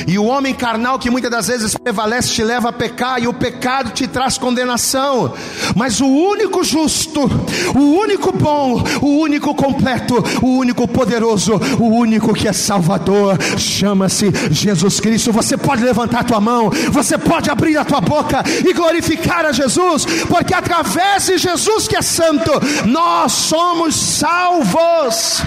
[0.07, 3.35] E o homem carnal que muitas das vezes prevalece te leva a pecar, e o
[3.35, 5.35] pecado te traz condenação.
[5.75, 7.29] Mas o único justo,
[7.75, 14.33] o único bom, o único completo, o único poderoso, o único que é Salvador, chama-se
[14.51, 15.33] Jesus Cristo.
[15.33, 19.53] Você pode levantar a tua mão, você pode abrir a tua boca e glorificar a
[19.53, 22.51] Jesus, porque através de Jesus que é santo,
[22.87, 25.43] nós somos salvos.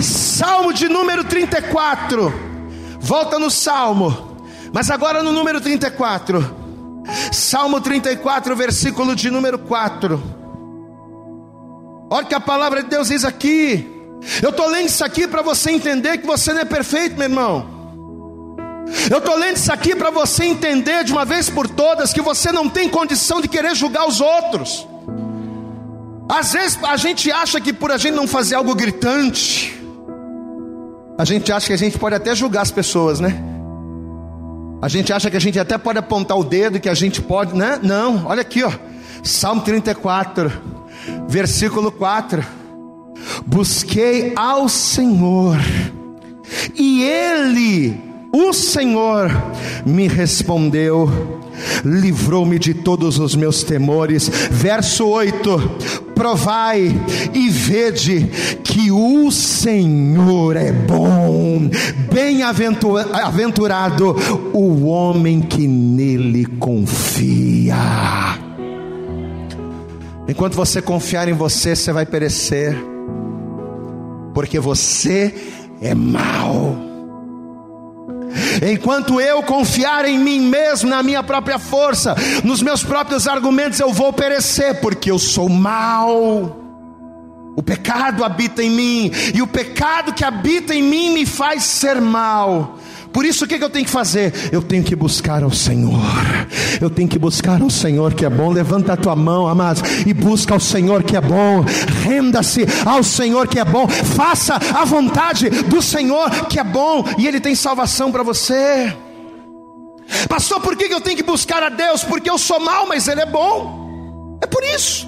[0.00, 2.45] Salmo de número 34.
[3.06, 4.36] Volta no Salmo,
[4.72, 6.66] mas agora no número 34.
[7.32, 10.20] Salmo 34, versículo de número 4.
[12.10, 13.88] Olha que a palavra de Deus diz aqui.
[14.42, 17.76] Eu estou lendo isso aqui para você entender que você não é perfeito, meu irmão.
[19.08, 22.50] Eu estou lendo isso aqui para você entender de uma vez por todas que você
[22.50, 24.84] não tem condição de querer julgar os outros.
[26.28, 29.80] Às vezes a gente acha que por a gente não fazer algo gritante,
[31.18, 33.42] a gente acha que a gente pode até julgar as pessoas, né?
[34.82, 37.56] A gente acha que a gente até pode apontar o dedo, que a gente pode,
[37.56, 37.78] né?
[37.82, 38.70] Não, olha aqui, ó.
[39.22, 40.52] Salmo 34,
[41.28, 42.44] versículo 4.
[43.46, 45.56] Busquei ao Senhor,
[46.74, 47.98] e Ele,
[48.32, 49.30] o Senhor,
[49.84, 51.40] me respondeu,
[51.84, 54.28] livrou-me de todos os meus temores.
[54.50, 56.94] Verso 8: Provai
[57.34, 58.28] e vede
[58.64, 61.70] que o Senhor é bom,
[62.12, 64.16] bem-aventurado
[64.52, 67.76] o homem que nele confia.
[70.28, 72.76] Enquanto você confiar em você, você vai perecer,
[74.34, 75.32] porque você
[75.80, 76.95] é mau.
[78.70, 83.92] Enquanto eu confiar em mim mesmo, na minha própria força, nos meus próprios argumentos, eu
[83.92, 86.62] vou perecer, porque eu sou mau.
[87.56, 92.00] O pecado habita em mim, e o pecado que habita em mim me faz ser
[92.00, 92.78] mal.
[93.16, 94.50] Por isso o que, eu tenho que fazer?
[94.52, 96.02] Eu tenho que buscar ao Senhor.
[96.78, 98.50] Eu tenho que buscar ao Senhor que é bom.
[98.50, 101.64] Levanta a tua mão, amados, e busca ao Senhor que é bom.
[102.04, 103.88] Renda-se ao Senhor que é bom.
[103.88, 108.94] Faça a vontade do Senhor que é bom e Ele tem salvação para você.
[110.28, 112.04] Pastor, por que eu tenho que buscar a Deus?
[112.04, 114.38] Porque eu sou mal, mas Ele é bom.
[114.42, 115.06] É por isso.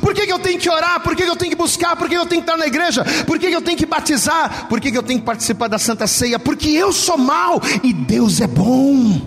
[0.00, 1.00] Por que, que eu tenho que orar?
[1.00, 1.96] Por que, que eu tenho que buscar?
[1.96, 3.04] Por que, que eu tenho que estar na igreja?
[3.26, 4.66] Por que, que eu tenho que batizar?
[4.68, 6.38] Por que, que eu tenho que participar da Santa Ceia?
[6.38, 9.20] Porque eu sou mal e Deus é bom.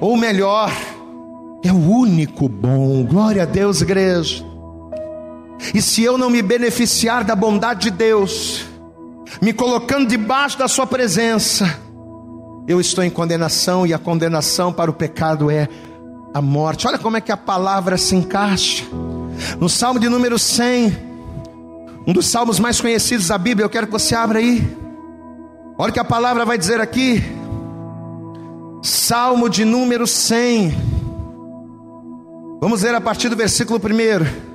[0.00, 0.72] Ou melhor,
[1.64, 3.04] é o único bom.
[3.04, 4.44] Glória a Deus, igreja.
[5.74, 8.64] E se eu não me beneficiar da bondade de Deus,
[9.42, 11.78] me colocando debaixo da Sua presença,
[12.66, 15.68] eu estou em condenação e a condenação para o pecado é
[16.32, 16.86] a morte.
[16.86, 18.84] Olha como é que a palavra se encaixa.
[19.58, 20.96] No Salmo de número 100,
[22.06, 24.66] um dos salmos mais conhecidos da Bíblia, eu quero que você abra aí.
[25.78, 27.22] Olha o que a palavra vai dizer aqui.
[28.82, 30.74] Salmo de número 100.
[32.60, 34.50] Vamos ler a partir do versículo 1.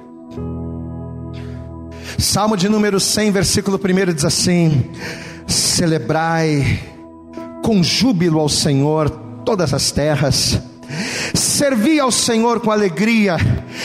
[2.19, 4.91] Salmo de número 100, versículo 1 diz assim:
[5.47, 6.79] Celebrai
[7.63, 9.09] com júbilo ao Senhor
[9.43, 10.59] todas as terras
[11.33, 13.37] Servi ao Senhor com alegria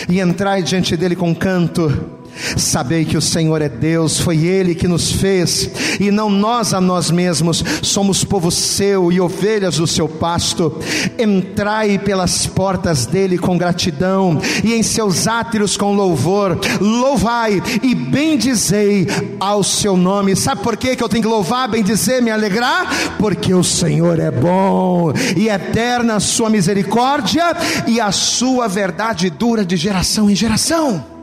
[0.08, 2.19] e entrai diante dele com canto.
[2.56, 6.80] Sabei que o Senhor é Deus, foi Ele que nos fez, e não nós a
[6.80, 10.78] nós mesmos, somos povo seu e ovelhas do seu pasto.
[11.18, 16.58] Entrai pelas portas dele com gratidão, e em seus átrios com louvor.
[16.80, 19.06] Louvai e bendizei
[19.38, 20.36] ao seu nome.
[20.36, 23.16] Sabe por que eu tenho que louvar, bendizer, me alegrar?
[23.18, 27.44] Porque o Senhor é bom, e eterna a sua misericórdia,
[27.86, 31.19] e a sua verdade dura de geração em geração.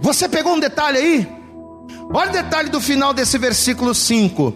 [0.00, 1.28] Você pegou um detalhe aí?
[2.12, 4.54] Olha o detalhe do final desse versículo 5.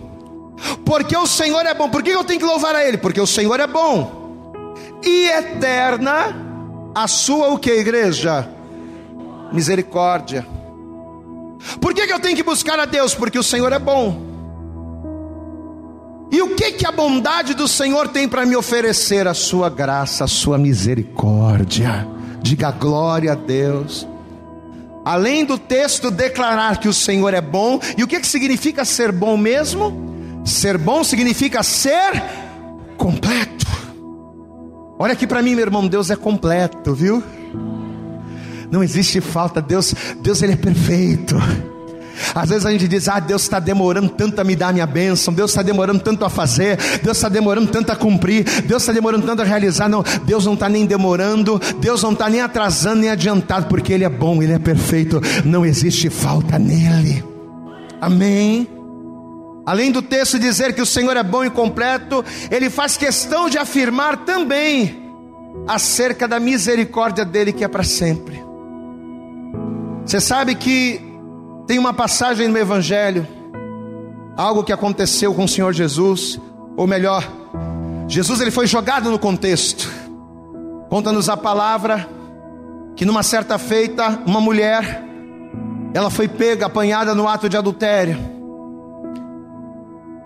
[0.84, 1.88] Porque o Senhor é bom.
[1.88, 2.98] Por que eu tenho que louvar a Ele?
[2.98, 4.74] Porque o Senhor é bom.
[5.02, 6.34] E eterna
[6.94, 8.48] a sua o que, igreja?
[9.52, 10.46] Misericórdia.
[11.80, 13.14] Por que, eu tenho que buscar a Deus?
[13.14, 14.30] Porque o Senhor é bom.
[16.30, 19.28] E o que que a bondade do Senhor tem para me oferecer?
[19.28, 22.08] A sua graça, a sua misericórdia.
[22.40, 24.06] Diga glória a Deus.
[25.04, 29.10] Além do texto declarar que o Senhor é bom, e o que, que significa ser
[29.10, 30.42] bom mesmo?
[30.44, 32.22] Ser bom significa ser
[32.96, 33.66] completo.
[34.98, 37.22] Olha aqui para mim, meu irmão, Deus é completo, viu?
[38.70, 41.36] Não existe falta, Deus, Deus ele é perfeito.
[42.34, 45.32] Às vezes a gente diz: Ah, Deus está demorando tanto a me dar minha bênção,
[45.32, 49.26] Deus está demorando tanto a fazer, Deus está demorando tanto a cumprir, Deus está demorando
[49.26, 49.88] tanto a realizar.
[49.88, 54.04] Não, Deus não está nem demorando, Deus não está nem atrasando nem adiantado, porque Ele
[54.04, 57.24] é bom, Ele é perfeito, não existe falta nele.
[58.00, 58.68] Amém.
[59.64, 63.58] Além do texto dizer que o Senhor é bom e completo, ele faz questão de
[63.58, 65.00] afirmar também
[65.68, 68.42] acerca da misericórdia dele que é para sempre.
[70.04, 71.00] Você sabe que
[71.66, 73.26] tem uma passagem no Evangelho,
[74.36, 76.40] algo que aconteceu com o Senhor Jesus,
[76.76, 77.26] ou melhor,
[78.08, 79.88] Jesus ele foi jogado no contexto.
[80.88, 82.08] Conta-nos a palavra
[82.96, 85.02] que numa certa feita, uma mulher,
[85.94, 88.18] ela foi pega, apanhada no ato de adultério.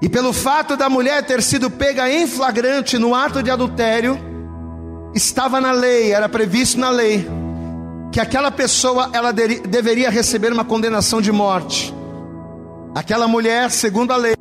[0.00, 4.18] E pelo fato da mulher ter sido pega em flagrante no ato de adultério,
[5.14, 7.45] estava na lei, era previsto na lei
[8.16, 11.94] que aquela pessoa ela de, deveria receber uma condenação de morte.
[12.94, 14.34] Aquela mulher, segundo a lei,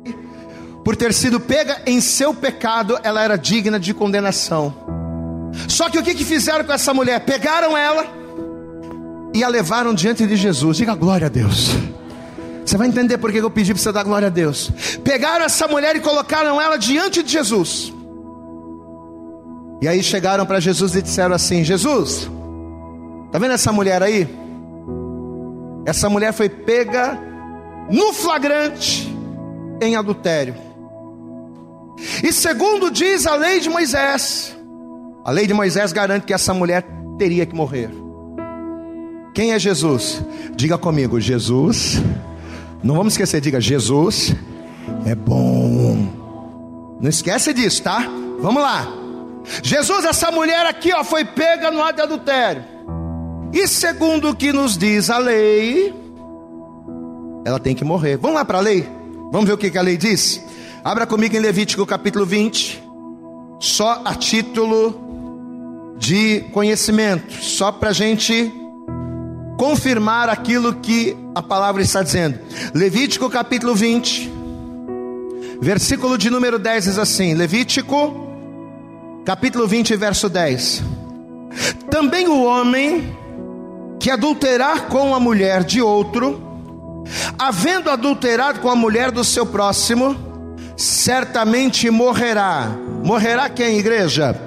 [0.82, 4.74] por ter sido pega em seu pecado, ela era digna de condenação.
[5.68, 7.20] Só que o que, que fizeram com essa mulher?
[7.26, 8.06] Pegaram ela
[9.34, 10.78] e a levaram diante de Jesus.
[10.78, 11.72] Diga glória a Deus.
[12.64, 14.70] Você vai entender por que eu pedi para você dar glória a Deus.
[15.04, 17.92] Pegaram essa mulher e colocaram ela diante de Jesus.
[19.82, 22.26] E aí chegaram para Jesus e disseram assim: Jesus,
[23.36, 24.26] Está vendo essa mulher aí?
[25.84, 27.20] essa mulher foi pega
[27.90, 29.14] no flagrante
[29.78, 30.54] em adultério.
[32.24, 34.56] E segundo diz a lei de Moisés,
[35.22, 36.86] a lei de Moisés garante que essa mulher
[37.18, 37.90] teria que morrer.
[39.34, 40.24] Quem é Jesus?
[40.56, 42.00] Diga comigo, Jesus.
[42.82, 44.34] Não vamos esquecer, diga Jesus
[45.04, 46.96] é bom.
[47.02, 48.02] Não esquece disso, tá?
[48.40, 48.88] Vamos lá.
[49.62, 52.75] Jesus, essa mulher aqui, ó, foi pega no ato de adultério.
[53.52, 55.94] E segundo o que nos diz a lei,
[57.44, 58.16] ela tem que morrer.
[58.16, 58.86] Vamos lá para a lei?
[59.32, 60.42] Vamos ver o que, que a lei diz?
[60.84, 62.82] Abra comigo em Levítico capítulo 20,
[63.58, 68.52] só a título de conhecimento, só para a gente
[69.56, 72.38] confirmar aquilo que a palavra está dizendo.
[72.74, 74.30] Levítico capítulo 20,
[75.60, 78.28] versículo de número 10 diz assim: Levítico
[79.24, 80.82] capítulo 20, verso 10.
[81.90, 83.16] Também o homem
[83.98, 86.42] que adulterar com a mulher de outro,
[87.38, 90.16] havendo adulterado com a mulher do seu próximo,
[90.76, 92.70] certamente morrerá.
[93.02, 94.40] Morrerá quem, igreja?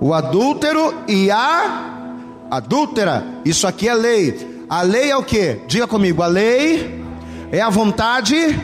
[0.00, 2.14] O adúltero e a
[2.50, 3.24] adúltera.
[3.44, 4.64] Isso aqui é lei.
[4.68, 5.60] A lei é o que?
[5.66, 7.02] Diga comigo, a lei
[7.50, 8.58] é a vontade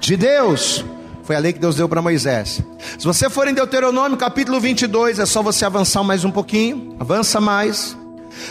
[0.00, 0.84] de Deus.
[1.22, 2.62] Foi a lei que Deus deu para Moisés.
[2.98, 6.96] Se você for em Deuteronômio capítulo 22, é só você avançar mais um pouquinho.
[7.00, 7.96] Avança mais.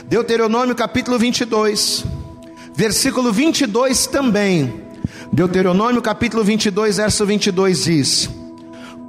[0.05, 2.05] Deuteronômio capítulo 22,
[2.75, 4.83] versículo 22 também.
[5.31, 8.29] Deuteronômio capítulo 22, verso 22 diz: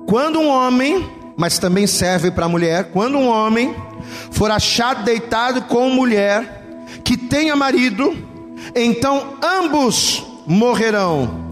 [0.06, 3.74] Quando um homem, mas também serve para a mulher, quando um homem
[4.30, 8.16] for achado deitado com mulher, que tenha marido,
[8.74, 11.42] então ambos morrerão.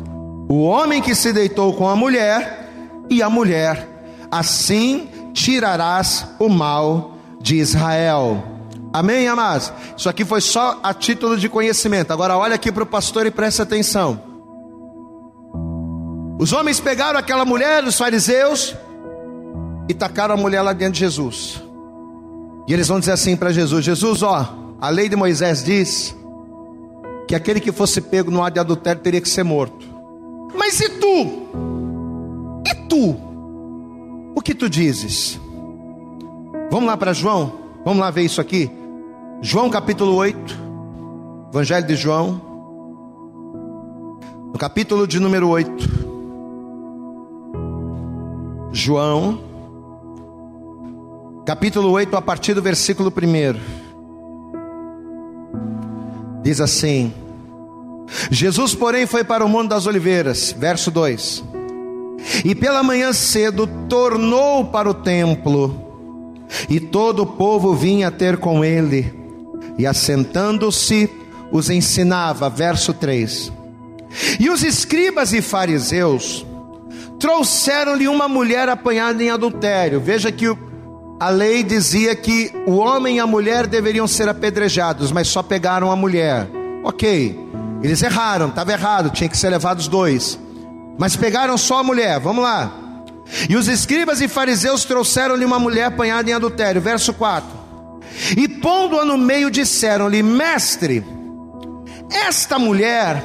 [0.48, 2.70] O homem que se deitou com a mulher
[3.08, 3.88] e a mulher,
[4.30, 8.51] assim tirarás o mal de Israel.
[8.92, 9.72] Amém, amados?
[9.96, 12.12] Isso aqui foi só a título de conhecimento.
[12.12, 14.20] Agora olha aqui para o pastor e preste atenção.
[16.38, 18.76] Os homens pegaram aquela mulher, os fariseus,
[19.88, 21.62] e tacaram a mulher lá dentro de Jesus.
[22.68, 26.14] E eles vão dizer assim para Jesus: Jesus, ó, a lei de Moisés diz
[27.26, 29.86] que aquele que fosse pego no ato de adultério teria que ser morto.
[30.54, 31.48] Mas e tu?
[32.66, 33.16] E tu?
[34.34, 35.40] O que tu dizes?
[36.70, 37.52] Vamos lá para João?
[37.84, 38.70] Vamos lá ver isso aqui?
[39.44, 40.56] João capítulo 8,
[41.50, 42.40] Evangelho de João,
[44.52, 45.90] no capítulo de número 8.
[48.70, 49.40] João,
[51.44, 53.12] capítulo 8, a partir do versículo 1.
[56.44, 57.12] Diz assim:
[58.30, 61.42] Jesus, porém, foi para o Monte das Oliveiras, verso 2.
[62.44, 65.74] E pela manhã cedo tornou para o templo,
[66.70, 69.20] e todo o povo vinha ter com ele,
[69.78, 71.10] e assentando-se,
[71.50, 73.52] os ensinava, verso 3.
[74.38, 76.46] E os escribas e fariseus
[77.18, 80.00] trouxeram-lhe uma mulher apanhada em adultério.
[80.00, 80.46] Veja que
[81.20, 85.90] a lei dizia que o homem e a mulher deveriam ser apedrejados, mas só pegaram
[85.90, 86.48] a mulher.
[86.82, 87.38] Ok,
[87.82, 90.38] eles erraram, estava errado, tinha que ser levados dois.
[90.98, 92.72] Mas pegaram só a mulher, vamos lá.
[93.48, 97.61] E os escribas e fariseus trouxeram-lhe uma mulher apanhada em adultério, verso 4.
[98.36, 101.04] E pondo-a no meio, disseram-lhe: Mestre,
[102.10, 103.22] esta mulher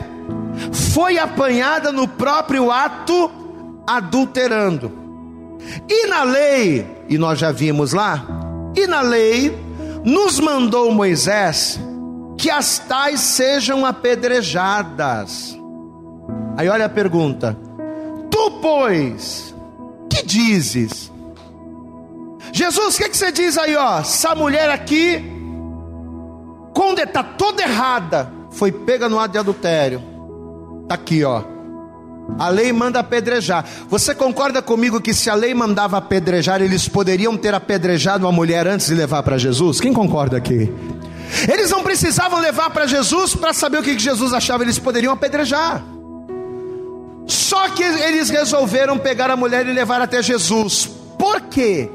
[0.93, 3.31] foi apanhada no próprio ato
[3.85, 4.91] adulterando.
[5.89, 8.25] E na lei, e nós já vimos lá,
[8.75, 9.55] e na lei
[10.03, 11.79] nos mandou Moisés
[12.37, 15.57] que as tais sejam apedrejadas.
[16.55, 17.57] Aí olha a pergunta:
[18.29, 19.53] Tu, pois,
[20.09, 21.11] que dizes?
[22.51, 23.99] Jesus, o que, que, você diz aí, ó?
[23.99, 25.23] Essa mulher aqui,
[26.73, 30.01] quando está toda errada, foi pega no ato de adultério.
[30.83, 31.43] Está aqui, ó.
[32.37, 33.65] A lei manda apedrejar.
[33.89, 38.67] Você concorda comigo que se a lei mandava apedrejar, eles poderiam ter apedrejado uma mulher
[38.67, 39.79] antes de levar para Jesus?
[39.79, 40.71] Quem concorda aqui?
[41.51, 45.83] Eles não precisavam levar para Jesus para saber o que Jesus achava, eles poderiam apedrejar.
[47.25, 50.89] Só que eles resolveram pegar a mulher e levar até Jesus.
[51.17, 51.89] Por quê?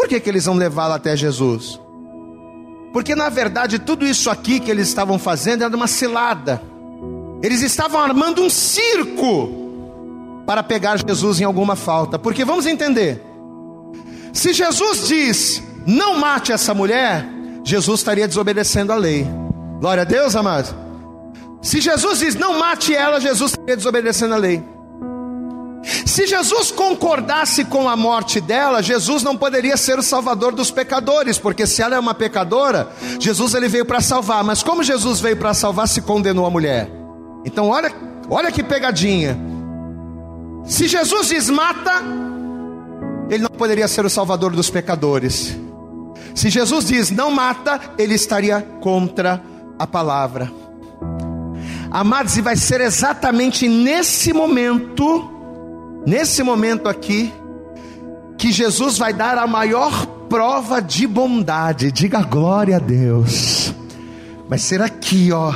[0.00, 1.78] Por que, que eles vão levá-la até Jesus?
[2.90, 6.62] Porque na verdade tudo isso aqui que eles estavam fazendo era uma cilada.
[7.42, 12.18] Eles estavam armando um circo para pegar Jesus em alguma falta.
[12.18, 13.22] Porque vamos entender:
[14.32, 17.28] se Jesus diz, não mate essa mulher,
[17.62, 19.26] Jesus estaria desobedecendo a lei.
[19.80, 20.74] Glória a Deus, amados.
[21.60, 24.64] Se Jesus diz, não mate ela, Jesus estaria desobedecendo a lei.
[25.82, 31.38] Se Jesus concordasse com a morte dela, Jesus não poderia ser o salvador dos pecadores,
[31.38, 35.36] porque se ela é uma pecadora, Jesus ele veio para salvar, mas como Jesus veio
[35.36, 36.90] para salvar, se condenou a mulher.
[37.44, 37.90] Então olha,
[38.28, 39.38] olha que pegadinha.
[40.64, 42.02] Se Jesus diz mata,
[43.30, 45.56] ele não poderia ser o salvador dos pecadores.
[46.34, 49.42] Se Jesus diz não mata, ele estaria contra
[49.78, 50.52] a palavra.
[51.90, 55.39] Amados, e vai ser exatamente nesse momento,
[56.06, 57.32] nesse momento aqui,
[58.38, 61.92] que Jesus vai dar a maior prova de bondade.
[61.92, 63.74] Diga glória a Deus.
[64.48, 65.52] Vai ser aqui, ó,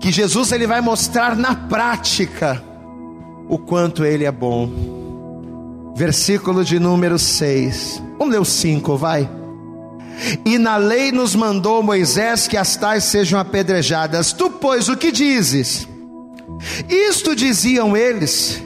[0.00, 2.62] que Jesus ele vai mostrar na prática
[3.48, 5.92] o quanto ele é bom.
[5.96, 8.02] Versículo de número 6.
[8.18, 9.28] Vamos ler o 5, vai.
[10.44, 14.32] E na lei nos mandou Moisés que as tais sejam apedrejadas.
[14.32, 15.86] Tu, pois, o que dizes?
[16.88, 18.62] Isto diziam eles,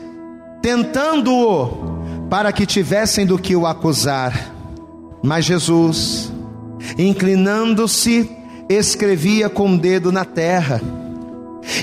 [0.63, 4.55] tentando-o, para que tivessem do que o acusar.
[5.23, 6.33] Mas Jesus,
[6.99, 8.31] inclinando-se,
[8.69, 10.81] escrevia com o dedo na terra.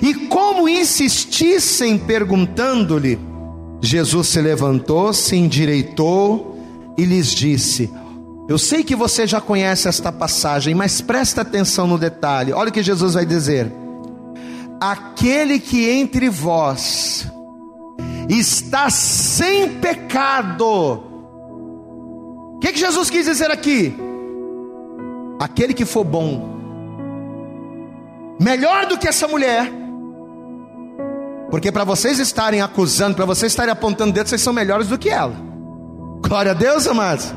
[0.02, 3.20] E como insistissem perguntando-lhe,
[3.82, 6.58] Jesus se levantou, se endireitou
[6.98, 7.90] e lhes disse:
[8.48, 12.54] eu sei que você já conhece esta passagem, mas presta atenção no detalhe.
[12.54, 13.70] Olha o que Jesus vai dizer:
[14.80, 17.30] Aquele que entre vós
[18.30, 21.04] está sem pecado.
[22.56, 23.96] O que, que Jesus quis dizer aqui?
[25.40, 26.58] Aquele que for bom,
[28.40, 29.72] melhor do que essa mulher,
[31.52, 35.10] porque para vocês estarem acusando, para vocês estarem apontando dedo, vocês são melhores do que
[35.10, 35.36] ela.
[36.28, 37.34] Glória a Deus, amados.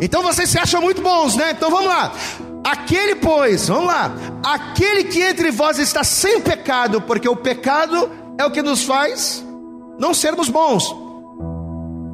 [0.00, 1.50] Então vocês se acham muito bons, né?
[1.50, 2.12] Então vamos lá.
[2.64, 4.14] Aquele, pois, vamos lá.
[4.44, 8.08] Aquele que entre vós está sem pecado, porque o pecado
[8.38, 9.44] é o que nos faz
[9.98, 10.94] não sermos bons.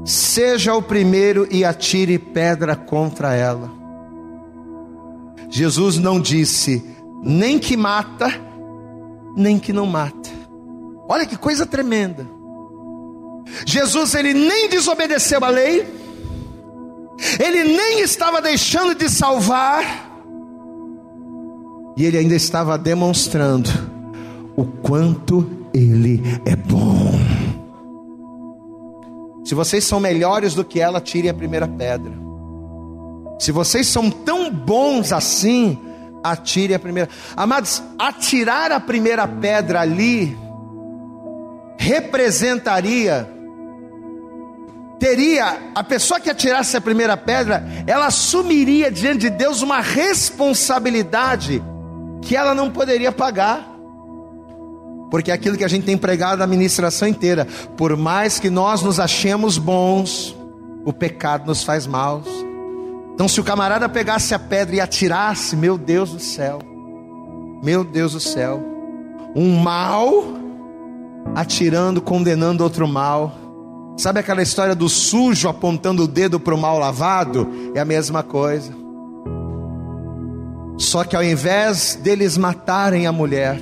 [0.05, 3.71] Seja o primeiro e atire pedra contra ela.
[5.49, 6.85] Jesus não disse
[7.23, 8.29] nem que mata,
[9.37, 10.31] nem que não mata.
[11.09, 12.27] Olha que coisa tremenda.
[13.67, 15.87] Jesus ele nem desobedeceu a lei,
[17.39, 20.11] ele nem estava deixando de salvar,
[21.97, 23.71] e ele ainda estava demonstrando
[24.57, 27.24] o quanto ele é bom.
[29.45, 32.13] Se vocês são melhores do que ela, tirem a primeira pedra.
[33.39, 35.79] Se vocês são tão bons assim,
[36.23, 37.11] atire a primeira.
[37.37, 40.37] Amados, atirar a primeira pedra ali
[41.79, 43.29] representaria
[44.99, 51.63] teria, a pessoa que atirasse a primeira pedra, ela assumiria diante de Deus uma responsabilidade
[52.23, 53.74] que ela não poderia pagar.
[55.15, 57.47] Porque é aquilo que a gente tem pregado a ministração inteira,
[57.77, 60.37] por mais que nós nos achemos bons,
[60.85, 62.27] o pecado nos faz maus.
[63.15, 66.59] Então, se o camarada pegasse a pedra e atirasse, meu Deus do céu,
[67.63, 68.61] meu Deus do céu,
[69.37, 70.25] um mal
[71.33, 73.37] atirando, condenando outro mal,
[73.97, 77.49] Sabe aquela história do sujo apontando o dedo para o mal lavado?
[77.77, 78.73] É a mesma coisa.
[80.77, 83.61] Só que ao invés deles matarem a mulher,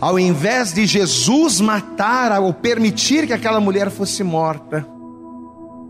[0.00, 4.86] ao invés de Jesus matar ou permitir que aquela mulher fosse morta,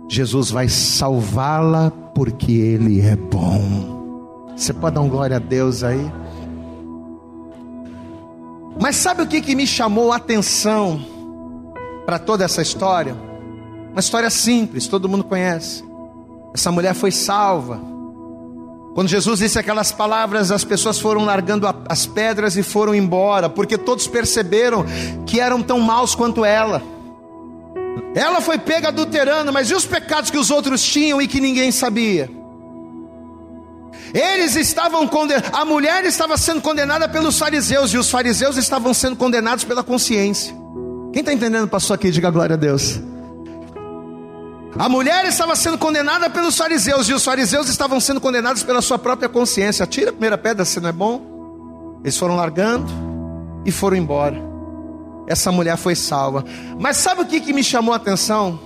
[0.09, 4.53] Jesus vai salvá-la porque Ele é bom.
[4.57, 6.11] Você pode dar um glória a Deus aí?
[8.80, 11.05] Mas sabe o que, que me chamou a atenção
[12.05, 13.16] para toda essa história?
[13.91, 15.85] Uma história simples, todo mundo conhece.
[16.53, 17.94] Essa mulher foi salva.
[18.95, 23.77] Quando Jesus disse aquelas palavras, as pessoas foram largando as pedras e foram embora, porque
[23.77, 24.87] todos perceberam
[25.27, 26.81] que eram tão maus quanto ela.
[28.15, 31.73] Ela foi pega adulterando, mas e os pecados que os outros tinham e que ninguém
[31.73, 32.31] sabia?
[34.13, 39.17] Eles estavam condenados, a mulher estava sendo condenada pelos fariseus e os fariseus estavam sendo
[39.17, 40.55] condenados pela consciência.
[41.13, 43.01] Quem está entendendo, passou aqui, diga glória a Deus.
[44.77, 48.99] A mulher estava sendo condenada pelos fariseus, e os fariseus estavam sendo condenados pela sua
[48.99, 49.87] própria consciência.
[49.87, 52.01] Tira a primeira pedra, se não é bom.
[52.03, 52.91] Eles foram largando
[53.64, 54.37] e foram embora.
[55.29, 56.45] Essa mulher foi salva.
[56.79, 58.59] Mas sabe o que, que me chamou a atenção?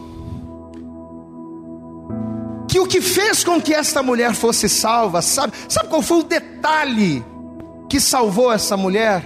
[2.66, 6.22] Que o que fez com que esta mulher fosse salva, sabe, sabe qual foi o
[6.22, 7.24] detalhe
[7.88, 9.24] que salvou essa mulher?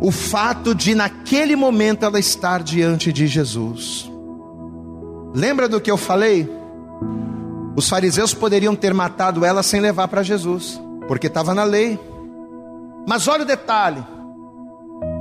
[0.00, 4.09] O fato de naquele momento ela estar diante de Jesus.
[5.34, 6.48] Lembra do que eu falei?
[7.76, 11.98] Os fariseus poderiam ter matado ela sem levar para Jesus, porque estava na lei.
[13.06, 14.04] Mas olha o detalhe: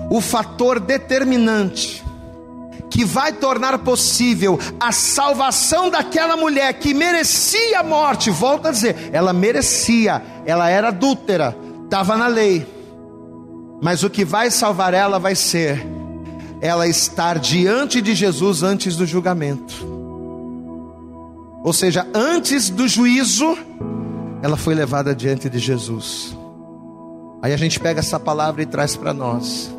[0.10, 2.04] o fator determinante
[2.90, 8.32] que vai tornar possível a salvação daquela mulher que merecia a morte.
[8.32, 12.66] Volto a dizer, ela merecia, ela era adúltera, estava na lei.
[13.82, 15.86] Mas o que vai salvar ela vai ser
[16.62, 19.99] ela estar diante de Jesus antes do julgamento.
[21.64, 23.58] Ou seja, antes do juízo,
[24.42, 26.38] ela foi levada diante de Jesus.
[27.42, 29.74] Aí a gente pega essa palavra e traz para nós.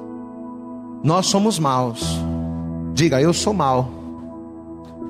[1.03, 2.03] Nós somos maus.
[2.93, 3.89] Diga, eu sou mal.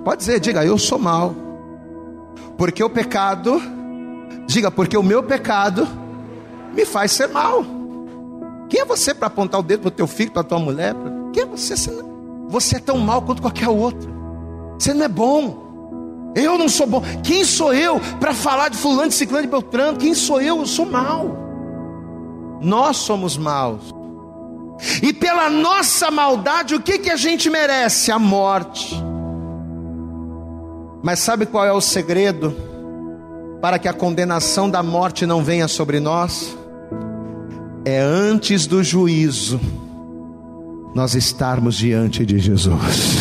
[0.05, 1.35] Pode dizer, diga, eu sou mal.
[2.57, 3.61] Porque o pecado,
[4.47, 5.87] diga, porque o meu pecado
[6.75, 7.64] me faz ser mal.
[8.68, 10.95] Quem é você para apontar o dedo para o teu filho, para a tua mulher?
[11.33, 11.75] Quem é você?
[12.49, 14.09] Você é tão mal quanto qualquer outro.
[14.79, 15.70] Você não é bom.
[16.35, 17.03] Eu não sou bom.
[17.22, 19.99] Quem sou eu para falar de fulano, de ciclano, de beltrano?
[19.99, 20.59] Quem sou eu?
[20.59, 21.37] Eu sou mal.
[22.61, 23.95] Nós somos maus.
[25.03, 28.11] E pela nossa maldade, o que, que a gente merece?
[28.11, 28.97] A morte.
[31.03, 32.55] Mas sabe qual é o segredo
[33.61, 36.57] para que a condenação da morte não venha sobre nós?
[37.85, 39.61] É antes do juízo
[40.95, 43.20] nós estarmos diante de Jesus.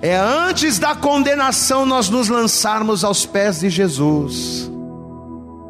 [0.00, 4.70] É antes da condenação nós nos lançarmos aos pés de Jesus.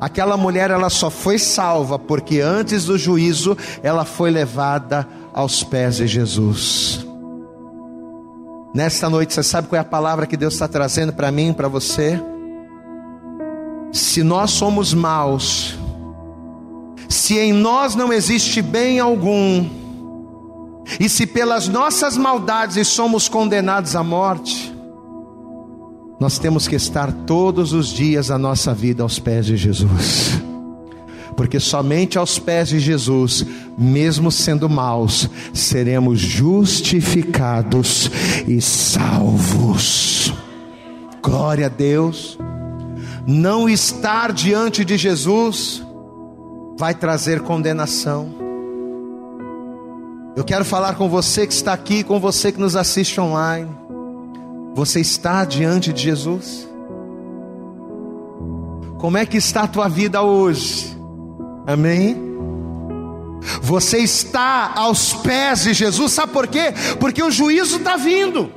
[0.00, 5.96] Aquela mulher ela só foi salva porque antes do juízo ela foi levada aos pés
[5.96, 7.04] de Jesus.
[8.74, 11.68] Nesta noite você sabe qual é a palavra que Deus está trazendo para mim, para
[11.68, 12.22] você?
[13.90, 15.76] Se nós somos maus,
[17.08, 19.68] se em nós não existe bem algum,
[20.98, 24.74] e se pelas nossas maldades somos condenados à morte,
[26.20, 30.40] nós temos que estar todos os dias da nossa vida aos pés de Jesus.
[31.36, 38.10] Porque somente aos pés de Jesus, mesmo sendo maus, seremos justificados
[38.48, 40.34] e salvos.
[41.22, 42.36] Glória a Deus.
[43.24, 45.80] Não estar diante de Jesus
[46.76, 48.37] vai trazer condenação
[50.38, 53.68] eu quero falar com você que está aqui, com você que nos assiste online.
[54.72, 56.68] Você está diante de Jesus?
[59.00, 60.96] Como é que está a tua vida hoje?
[61.66, 62.16] Amém?
[63.62, 66.72] Você está aos pés de Jesus, sabe por quê?
[67.00, 68.52] Porque o juízo está vindo.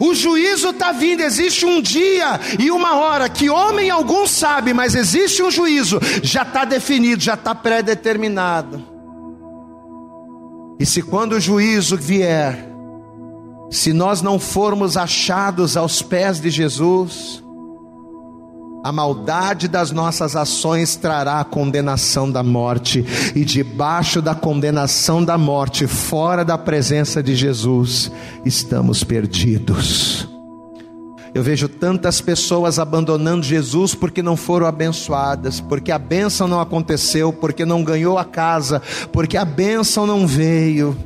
[0.00, 4.96] O juízo está vindo, existe um dia e uma hora que homem algum sabe, mas
[4.96, 8.95] existe um juízo, já está definido, já está pré-determinado.
[10.78, 12.68] E se quando o juízo vier,
[13.70, 17.42] se nós não formos achados aos pés de Jesus,
[18.84, 23.04] a maldade das nossas ações trará a condenação da morte,
[23.34, 28.12] e debaixo da condenação da morte, fora da presença de Jesus,
[28.44, 30.35] estamos perdidos.
[31.36, 37.30] Eu vejo tantas pessoas abandonando Jesus porque não foram abençoadas, porque a bênção não aconteceu,
[37.30, 38.80] porque não ganhou a casa,
[39.12, 40.96] porque a bênção não veio.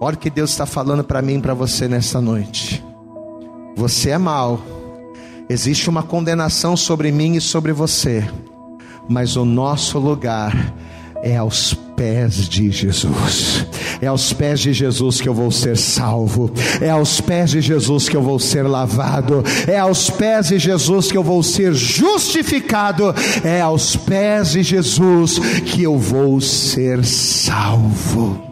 [0.00, 2.82] Olha o que Deus está falando para mim e para você nesta noite.
[3.76, 4.62] Você é mau,
[5.46, 8.26] existe uma condenação sobre mim e sobre você,
[9.06, 10.74] mas o nosso lugar
[11.22, 13.66] é aos pés de Jesus.
[14.00, 16.50] É aos pés de Jesus que eu vou ser salvo.
[16.80, 19.42] É aos pés de Jesus que eu vou ser lavado.
[19.66, 23.14] É aos pés de Jesus que eu vou ser justificado.
[23.44, 28.42] É aos pés de Jesus que eu vou ser salvo.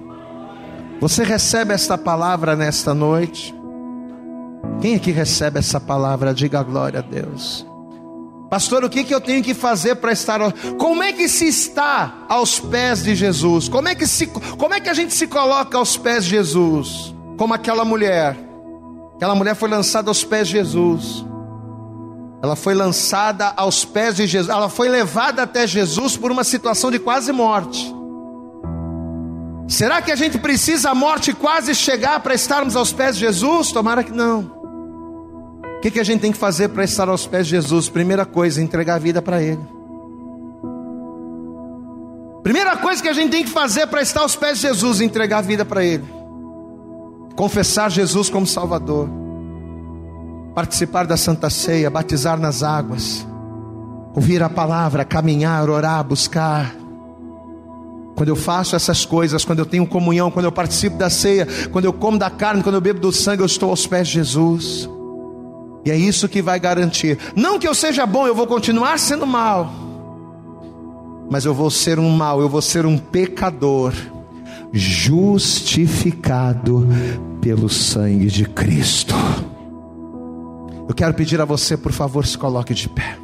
[1.00, 3.54] Você recebe esta palavra nesta noite?
[4.80, 6.32] Quem aqui recebe essa palavra?
[6.32, 7.71] Diga glória a Deus.
[8.52, 10.38] Pastor, o que, que eu tenho que fazer para estar?
[10.76, 13.66] Como é que se está aos pés de Jesus?
[13.66, 17.14] Como é que se, como é que a gente se coloca aos pés de Jesus?
[17.38, 18.36] Como aquela mulher.
[19.16, 21.24] Aquela mulher foi lançada aos pés de Jesus.
[22.42, 24.54] Ela foi lançada aos pés de Jesus.
[24.54, 27.90] Ela foi levada até Jesus por uma situação de quase morte.
[29.66, 33.72] Será que a gente precisa a morte quase chegar para estarmos aos pés de Jesus?
[33.72, 34.61] Tomara que não
[35.82, 37.88] que, que a gente tem que fazer para estar aos pés de Jesus?
[37.88, 39.58] Primeira coisa, entregar a vida para Ele.
[42.44, 45.38] Primeira coisa que a gente tem que fazer para estar aos pés de Jesus, entregar
[45.38, 46.04] a vida para Ele.
[47.34, 49.08] Confessar Jesus como Salvador.
[50.54, 53.26] Participar da Santa Ceia, batizar nas águas.
[54.14, 56.76] Ouvir a palavra, caminhar, orar, buscar.
[58.14, 61.86] Quando eu faço essas coisas, quando eu tenho comunhão, quando eu participo da ceia, quando
[61.86, 64.88] eu como da carne, quando eu bebo do sangue, eu estou aos pés de Jesus.
[65.84, 67.18] E é isso que vai garantir.
[67.34, 69.72] Não que eu seja bom, eu vou continuar sendo mal.
[71.30, 73.92] Mas eu vou ser um mal, eu vou ser um pecador.
[74.74, 76.88] justificado
[77.40, 79.14] pelo sangue de Cristo.
[80.88, 83.18] Eu quero pedir a você, por favor, se coloque de pé.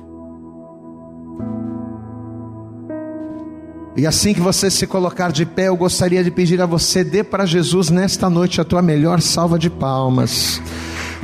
[3.96, 7.24] E assim que você se colocar de pé, eu gostaria de pedir a você, dê
[7.24, 10.62] para Jesus nesta noite a tua melhor salva de palmas.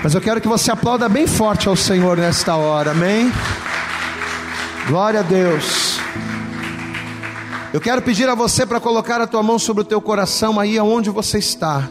[0.05, 3.32] Mas eu quero que você aplauda bem forte ao Senhor nesta hora, amém?
[4.86, 5.98] Glória a Deus.
[7.72, 10.76] Eu quero pedir a você para colocar a tua mão sobre o teu coração aí
[10.76, 11.88] aonde você está.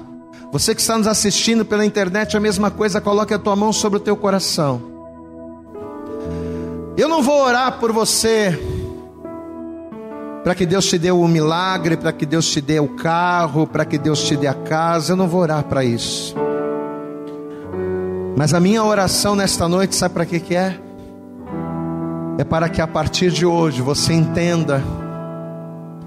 [0.51, 3.97] Você que está nos assistindo pela internet, a mesma coisa, coloque a tua mão sobre
[3.97, 4.79] o teu coração.
[6.95, 8.61] Eu não vou orar por você
[10.43, 13.83] para que Deus te dê o milagre, para que Deus te dê o carro, para
[13.83, 15.13] que Deus te dê a casa.
[15.13, 16.35] Eu não vou orar para isso.
[18.35, 20.77] Mas a minha oração nesta noite, sabe para que, que é?
[22.37, 24.83] É para que a partir de hoje você entenda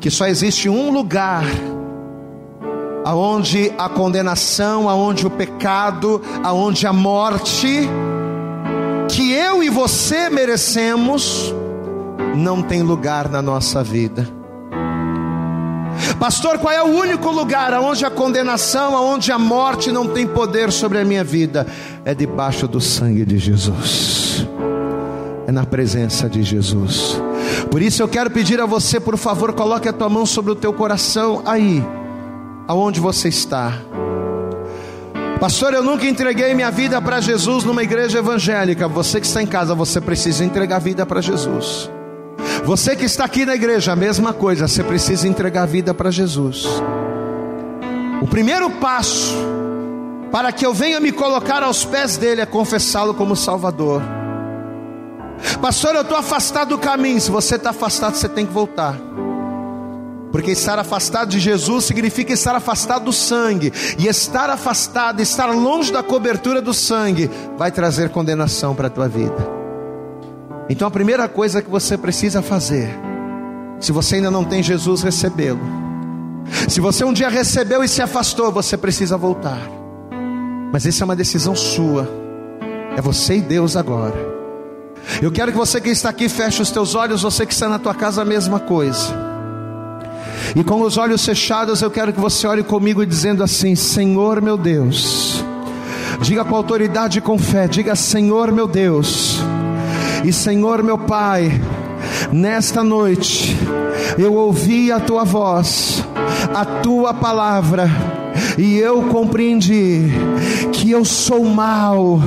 [0.00, 1.44] que só existe um lugar
[3.04, 7.88] aonde a condenação, aonde o pecado, aonde a morte
[9.08, 11.54] que eu e você merecemos
[12.34, 14.28] não tem lugar na nossa vida.
[16.18, 20.72] Pastor, qual é o único lugar onde a condenação, onde a morte não tem poder
[20.72, 21.66] sobre a minha vida?
[22.04, 24.46] É debaixo do sangue de Jesus.
[25.46, 27.20] É na presença de Jesus.
[27.70, 30.56] Por isso eu quero pedir a você, por favor, coloque a tua mão sobre o
[30.56, 31.84] teu coração aí,
[32.66, 33.72] aonde você está.
[35.38, 38.88] Pastor, eu nunca entreguei minha vida para Jesus numa igreja evangélica.
[38.88, 41.90] Você que está em casa, você precisa entregar a vida para Jesus.
[42.64, 46.10] Você que está aqui na igreja, a mesma coisa, você precisa entregar a vida para
[46.10, 46.66] Jesus.
[48.20, 49.34] O primeiro passo
[50.32, 54.02] para que eu venha me colocar aos pés dele é confessá-lo como Salvador.
[55.60, 57.20] Pastor, eu estou afastado do caminho.
[57.20, 58.96] Se você está afastado, você tem que voltar.
[60.32, 63.72] Porque estar afastado de Jesus significa estar afastado do sangue.
[63.98, 69.08] E estar afastado, estar longe da cobertura do sangue, vai trazer condenação para a tua
[69.08, 69.65] vida.
[70.68, 72.88] Então a primeira coisa que você precisa fazer,
[73.78, 75.60] se você ainda não tem Jesus, recebê-lo.
[76.68, 79.60] Se você um dia recebeu e se afastou, você precisa voltar.
[80.72, 82.08] Mas isso é uma decisão sua.
[82.96, 84.36] É você e Deus agora.
[85.22, 87.78] Eu quero que você que está aqui feche os teus olhos, você que está na
[87.78, 89.14] tua casa a mesma coisa.
[90.54, 94.56] E com os olhos fechados, eu quero que você ore comigo dizendo assim: Senhor meu
[94.56, 95.44] Deus.
[96.22, 99.40] Diga com autoridade e com fé, diga Senhor meu Deus
[100.26, 101.52] e Senhor meu Pai,
[102.32, 103.56] nesta noite
[104.18, 106.04] eu ouvi a tua voz,
[106.52, 107.88] a tua palavra,
[108.58, 110.10] e eu compreendi
[110.72, 112.20] que eu sou mal,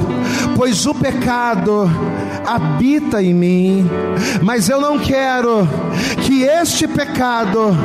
[0.56, 1.92] pois o pecado
[2.48, 3.90] habita em mim,
[4.42, 5.68] mas eu não quero
[6.26, 7.76] que este pecado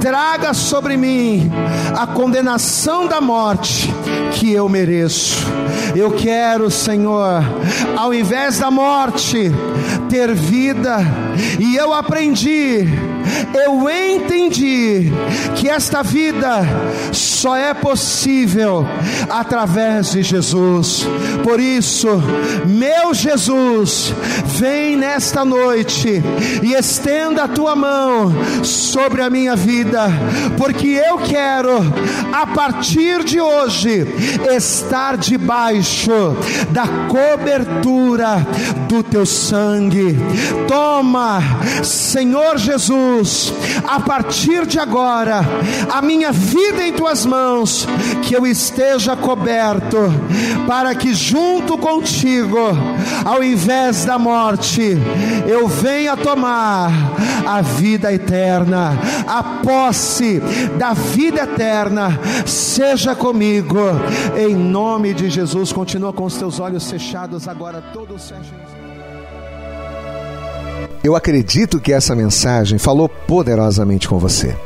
[0.00, 1.50] traga sobre mim
[1.96, 3.92] a condenação da morte
[4.32, 5.46] que eu mereço.
[5.94, 7.42] Eu quero, Senhor,
[7.96, 9.50] ao invés da morte,
[10.08, 10.98] ter vida,
[11.58, 12.86] e eu aprendi,
[13.54, 15.12] eu entendi
[15.56, 16.60] que esta vida
[17.12, 18.86] só é possível
[19.28, 21.06] através de Jesus.
[21.42, 22.08] Por isso,
[22.66, 24.12] meu Jesus,
[24.58, 26.22] vem nesta noite
[26.62, 28.32] e estenda a tua mão
[28.64, 30.08] sobre a minha vida,
[30.56, 31.78] porque eu quero,
[32.32, 34.06] a partir de hoje,
[34.50, 36.36] estar debaixo
[36.70, 38.46] da cobertura
[38.88, 40.16] do teu sangue.
[40.68, 41.42] Toma,
[41.82, 42.56] Senhor
[43.16, 43.52] Jesus,
[43.86, 45.40] a partir de agora,
[45.90, 47.86] a minha vida em tuas mãos,
[48.22, 49.98] que eu esteja coberto,
[50.66, 52.58] para que junto contigo,
[53.24, 54.98] ao invés da morte,
[55.46, 56.90] eu venha tomar
[57.46, 58.92] a vida eterna,
[59.26, 60.40] a posse
[60.78, 63.78] da vida eterna, seja comigo,
[64.36, 65.72] em nome de Jesus.
[65.72, 68.75] Continua com os teus olhos fechados agora, todos fechem.
[71.06, 74.56] Eu acredito que essa mensagem falou poderosamente com você.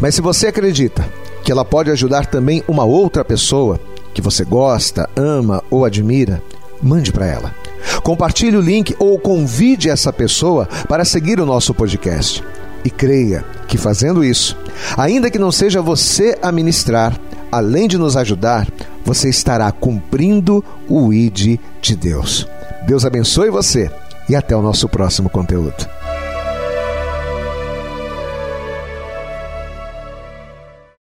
[0.00, 1.06] Mas se você acredita
[1.44, 3.78] que ela pode ajudar também uma outra pessoa
[4.14, 6.42] que você gosta, ama ou admira,
[6.82, 7.54] mande para ela.
[8.02, 12.42] Compartilhe o link ou convide essa pessoa para seguir o nosso podcast.
[12.82, 14.56] E creia que fazendo isso,
[14.96, 17.14] ainda que não seja você a ministrar,
[17.52, 18.66] além de nos ajudar,
[19.04, 22.48] você estará cumprindo o ID de Deus.
[22.86, 23.90] Deus abençoe você
[24.28, 26.03] e até o nosso próximo conteúdo.